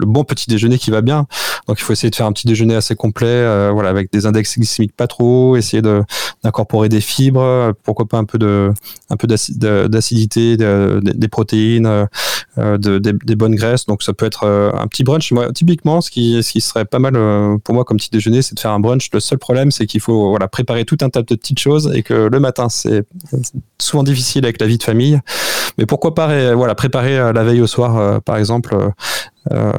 bon 0.00 0.24
petit 0.24 0.48
déjeuner 0.48 0.78
qui 0.78 0.90
va 0.90 1.00
bien. 1.00 1.26
Donc 1.66 1.78
il 1.80 1.82
faut 1.82 1.92
essayer 1.92 2.10
de 2.10 2.16
faire 2.16 2.26
un 2.26 2.32
petit 2.32 2.46
déjeuner 2.46 2.74
assez 2.74 2.94
complet 2.94 3.70
voilà 3.70 3.90
avec 3.90 4.12
des 4.12 4.26
index 4.26 4.56
glycémiques 4.56 4.96
pas 4.96 5.06
trop 5.06 5.56
essayer 5.56 5.82
d'incorporer 5.82 6.88
des 6.88 7.00
fibres 7.00 7.72
pourquoi 7.84 8.06
pas 8.06 8.18
un 8.18 8.24
peu 8.24 8.38
de 8.38 8.72
un 9.10 9.16
peu 9.16 9.26
d'acidité 9.26 10.56
des 10.56 11.28
protéines 11.28 12.08
de, 12.56 12.98
des, 12.98 13.36
bonnes 13.36 13.54
graisses. 13.54 13.86
Donc 13.86 14.02
ça 14.02 14.12
peut 14.12 14.26
être 14.26 14.46
un 14.46 14.86
petit 14.88 15.04
brunch. 15.04 15.32
Typiquement 15.54 16.00
ce 16.00 16.10
qui 16.10 16.42
ce 16.42 16.52
qui 16.52 16.60
serait 16.60 16.84
pas 16.84 16.98
mal 16.98 17.14
pour 17.64 17.74
moi 17.74 17.84
comme 17.84 17.98
petit 17.98 18.10
déjeuner 18.10 18.42
c'est 18.42 18.54
de 18.54 18.60
faire 18.60 18.72
un 18.72 18.80
brunch. 18.80 19.08
Le 19.12 19.20
seul 19.20 19.38
problème 19.38 19.70
c'est 19.70 19.86
qu'il 19.86 20.00
faut 20.00 20.30
voilà, 20.30 20.48
préparer 20.48 20.84
tout 20.84 20.98
un 21.02 21.10
tas 21.10 21.22
de 21.22 21.34
petites 21.34 21.58
choses 21.58 21.90
et 21.94 22.02
que 22.02 22.28
le 22.30 22.40
matin, 22.40 22.68
c'est 22.68 23.04
souvent 23.78 24.02
difficile 24.02 24.44
avec 24.44 24.60
la 24.60 24.66
vie 24.66 24.78
de 24.78 24.82
famille. 24.82 25.20
Mais 25.80 25.86
pourquoi 25.86 26.14
pas 26.14 26.54
voilà, 26.54 26.74
préparer 26.74 27.18
euh, 27.18 27.32
la 27.32 27.42
veille 27.42 27.62
au 27.62 27.66
soir, 27.66 27.96
euh, 27.96 28.20
par 28.20 28.36
exemple, 28.36 28.76
euh, 29.52 29.72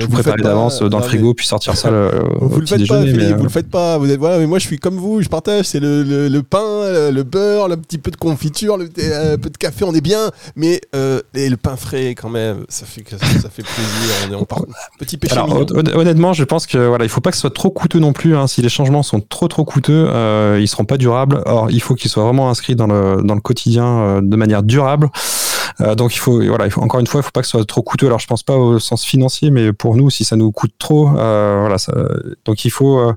vous 0.00 0.08
préparer 0.08 0.42
d'avance 0.42 0.82
dans 0.82 0.98
le 0.98 1.04
frigo 1.04 1.32
puis 1.34 1.46
sortir 1.46 1.76
ça 1.76 1.90
le, 1.90 2.10
vous 2.40 2.60
le 2.60 2.66
faites 2.66 2.88
pas 2.88 3.00
mais, 3.00 3.32
vous 3.32 3.44
le 3.44 3.48
faites 3.48 3.70
pas. 3.70 3.98
Vous 3.98 4.10
êtes 4.10 4.18
voilà 4.18 4.38
mais 4.38 4.46
moi 4.46 4.58
je 4.58 4.66
suis 4.66 4.78
comme 4.78 4.96
vous 4.96 5.22
je 5.22 5.28
partage 5.28 5.66
c'est 5.66 5.80
le, 5.80 6.02
le, 6.02 6.42
pain 6.42 7.10
le 7.10 7.22
beurre 7.22 7.68
le 7.68 7.76
petit 7.76 7.98
peu 7.98 8.10
de 8.10 8.16
confiture 8.16 8.76
le 8.76 8.86
un 8.86 9.38
peu 9.38 9.50
de 9.50 9.56
café 9.56 9.84
on 9.84 9.94
est 9.94 10.00
bien. 10.00 10.30
Mais 10.56 10.80
et 11.34 11.48
le 11.48 11.56
pain 11.56 11.76
frais 11.76 12.10
quand 12.10 12.30
même 12.30 12.64
ça 12.68 12.86
fait 12.86 13.04
ça, 13.08 13.48
fait 13.48 13.62
plaisir 13.62 14.14
on 14.28 14.32
est 14.32 14.36
en 14.36 14.46
petit 14.98 15.16
péché 15.16 15.34
Alors, 15.34 15.64
honnêtement 15.94 16.32
je 16.32 16.44
pense 16.44 16.66
que 16.66 16.78
voilà 16.78 17.04
il 17.04 17.10
faut 17.10 17.20
pas 17.20 17.30
que 17.30 17.36
ce 17.36 17.42
soit 17.42 17.54
trop 17.54 17.70
coûteux 17.70 18.00
non 18.00 18.12
plus 18.12 18.36
hein. 18.36 18.46
si 18.46 18.60
les 18.62 18.68
changements 18.68 19.02
sont 19.02 19.20
trop 19.20 19.48
trop 19.48 19.64
coûteux 19.64 20.06
euh, 20.08 20.58
ils 20.60 20.68
seront 20.68 20.84
pas 20.84 20.96
durables. 20.96 21.42
Or 21.46 21.70
il 21.70 21.80
faut 21.80 21.94
qu'ils 21.94 22.10
soient 22.10 22.24
vraiment 22.24 22.50
inscrits 22.50 22.76
dans 22.76 22.86
le 22.86 23.22
dans 23.22 23.34
le 23.34 23.40
quotidien 23.40 24.20
de 24.22 24.36
manière 24.36 24.62
durable. 24.62 25.10
euh, 25.14 25.53
donc 25.96 26.14
il 26.14 26.18
faut, 26.18 26.40
voilà, 26.44 26.66
il 26.66 26.70
faut, 26.70 26.82
encore 26.82 27.00
une 27.00 27.06
fois, 27.06 27.20
il 27.20 27.24
faut 27.24 27.30
pas 27.32 27.40
que 27.40 27.46
ce 27.46 27.52
soit 27.52 27.64
trop 27.64 27.82
coûteux. 27.82 28.06
Alors 28.06 28.18
je 28.18 28.26
pense 28.26 28.42
pas 28.42 28.56
au 28.56 28.78
sens 28.78 29.04
financier, 29.04 29.50
mais 29.50 29.72
pour 29.72 29.96
nous, 29.96 30.10
si 30.10 30.24
ça 30.24 30.36
nous 30.36 30.52
coûte 30.52 30.74
trop, 30.78 31.08
euh, 31.16 31.58
voilà, 31.60 31.78
ça, 31.78 31.92
donc 32.44 32.64
il 32.64 32.70
faut, 32.70 32.98
euh, 32.98 33.14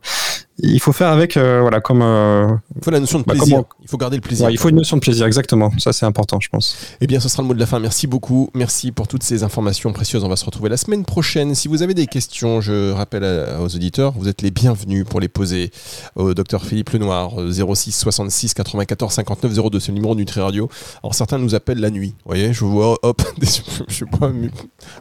il 0.59 0.79
faut 0.79 0.91
faire 0.91 1.09
avec, 1.09 1.37
euh, 1.37 1.59
voilà, 1.61 1.81
comme. 1.81 2.01
Euh, 2.01 2.47
il 2.75 2.83
faut 2.83 2.89
la 2.89 2.99
notion 2.99 3.19
de 3.19 3.23
bah, 3.23 3.33
plaisir. 3.35 3.63
Il 3.81 3.87
faut 3.87 3.97
garder 3.97 4.17
le 4.17 4.21
plaisir. 4.21 4.49
il 4.49 4.57
faut 4.57 4.69
une 4.69 4.77
notion 4.77 4.97
de 4.97 5.01
plaisir, 5.01 5.25
exactement. 5.25 5.71
Ça, 5.77 5.93
c'est 5.93 6.05
important, 6.05 6.39
je 6.39 6.49
pense. 6.49 6.75
Eh 6.99 7.07
bien, 7.07 7.19
ce 7.19 7.29
sera 7.29 7.43
le 7.43 7.47
mot 7.47 7.53
de 7.53 7.59
la 7.59 7.67
fin. 7.67 7.79
Merci 7.79 8.07
beaucoup. 8.07 8.49
Merci 8.55 8.91
pour 8.91 9.07
toutes 9.07 9.23
ces 9.23 9.43
informations 9.43 9.93
précieuses. 9.93 10.23
On 10.23 10.29
va 10.29 10.35
se 10.35 10.45
retrouver 10.45 10.69
la 10.69 10.77
semaine 10.77 11.05
prochaine. 11.05 11.53
Si 11.53 11.67
vous 11.67 11.83
avez 11.83 11.93
des 11.93 12.07
questions, 12.07 12.59
je 12.59 12.91
rappelle 12.91 13.23
aux 13.59 13.75
auditeurs, 13.75 14.13
vous 14.13 14.27
êtes 14.27 14.41
les 14.41 14.51
bienvenus 14.51 15.05
pour 15.05 15.19
les 15.19 15.27
poser 15.27 15.71
au 16.15 16.33
docteur 16.33 16.63
Philippe 16.63 16.89
Lenoir, 16.89 17.33
06 17.51 17.91
66 17.91 18.53
94 18.55 19.13
59 19.13 19.53
02. 19.53 19.79
C'est 19.79 19.89
le 19.89 19.95
numéro 19.95 20.15
de 20.15 20.19
Nutri 20.19 20.41
Radio. 20.41 20.69
Alors, 21.03 21.13
certains 21.13 21.37
nous 21.37 21.53
appellent 21.53 21.79
la 21.79 21.91
nuit. 21.91 22.15
Vous 22.25 22.31
voyez, 22.31 22.53
je 22.53 22.65
vois, 22.65 22.97
hop, 23.03 23.21
je 23.41 23.93
sais 23.93 24.05
pas, 24.05 24.31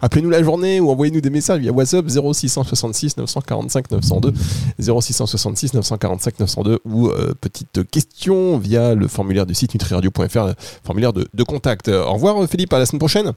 appelez-nous 0.03 0.31
la 0.31 0.43
journée 0.43 0.81
ou 0.81 0.91
envoyez-nous 0.91 1.23
des 1.23 1.31
messages 1.31 1.61
via 1.61 1.73
WhatsApp 1.73 2.07
0666 2.07 3.17
945 3.17 3.91
902 3.91 4.33
0666 4.79 5.46
966 5.51 5.75
945 5.75 6.41
902 6.41 6.81
ou 6.85 7.09
euh, 7.09 7.35
petite 7.41 7.89
question 7.91 8.59
via 8.59 8.95
le 8.95 9.09
formulaire 9.09 9.47
du 9.47 9.55
site 9.55 9.75
nutriradio.fr, 9.75 10.51
formulaire 10.85 11.13
de, 11.13 11.27
de, 11.33 11.43
contact. 11.43 11.89
Au 11.89 12.13
revoir 12.13 12.47
Philippe, 12.49 12.73
à 12.73 12.79
la 12.79 12.87
semaine 12.87 13.01
prochaine. 13.01 13.33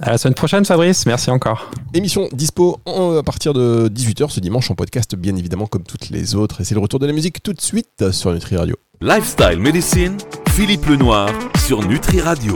À 0.00 0.10
la 0.10 0.18
semaine 0.18 0.34
prochaine 0.34 0.64
Fabrice, 0.64 1.06
merci 1.06 1.30
encore. 1.30 1.70
Émission 1.92 2.28
dispo 2.32 2.80
à 2.86 3.22
partir 3.22 3.52
de 3.52 3.88
18h 3.88 4.28
ce 4.28 4.40
dimanche 4.40 4.70
en 4.70 4.74
podcast 4.74 5.14
bien 5.14 5.36
évidemment 5.36 5.66
comme 5.66 5.84
toutes 5.84 6.10
les 6.10 6.34
autres. 6.34 6.60
Et 6.60 6.64
c'est 6.64 6.74
le 6.74 6.80
retour 6.80 6.98
de 6.98 7.06
la 7.06 7.12
musique 7.12 7.42
tout 7.42 7.52
de 7.52 7.60
suite 7.60 8.10
sur 8.10 8.32
Nutri 8.32 8.56
Radio. 8.56 8.76
Lifestyle 9.00 9.58
Medicine, 9.58 10.16
Philippe 10.48 10.86
Lenoir 10.86 11.30
sur 11.66 11.86
Nutri 11.86 12.20
Radio. 12.20 12.52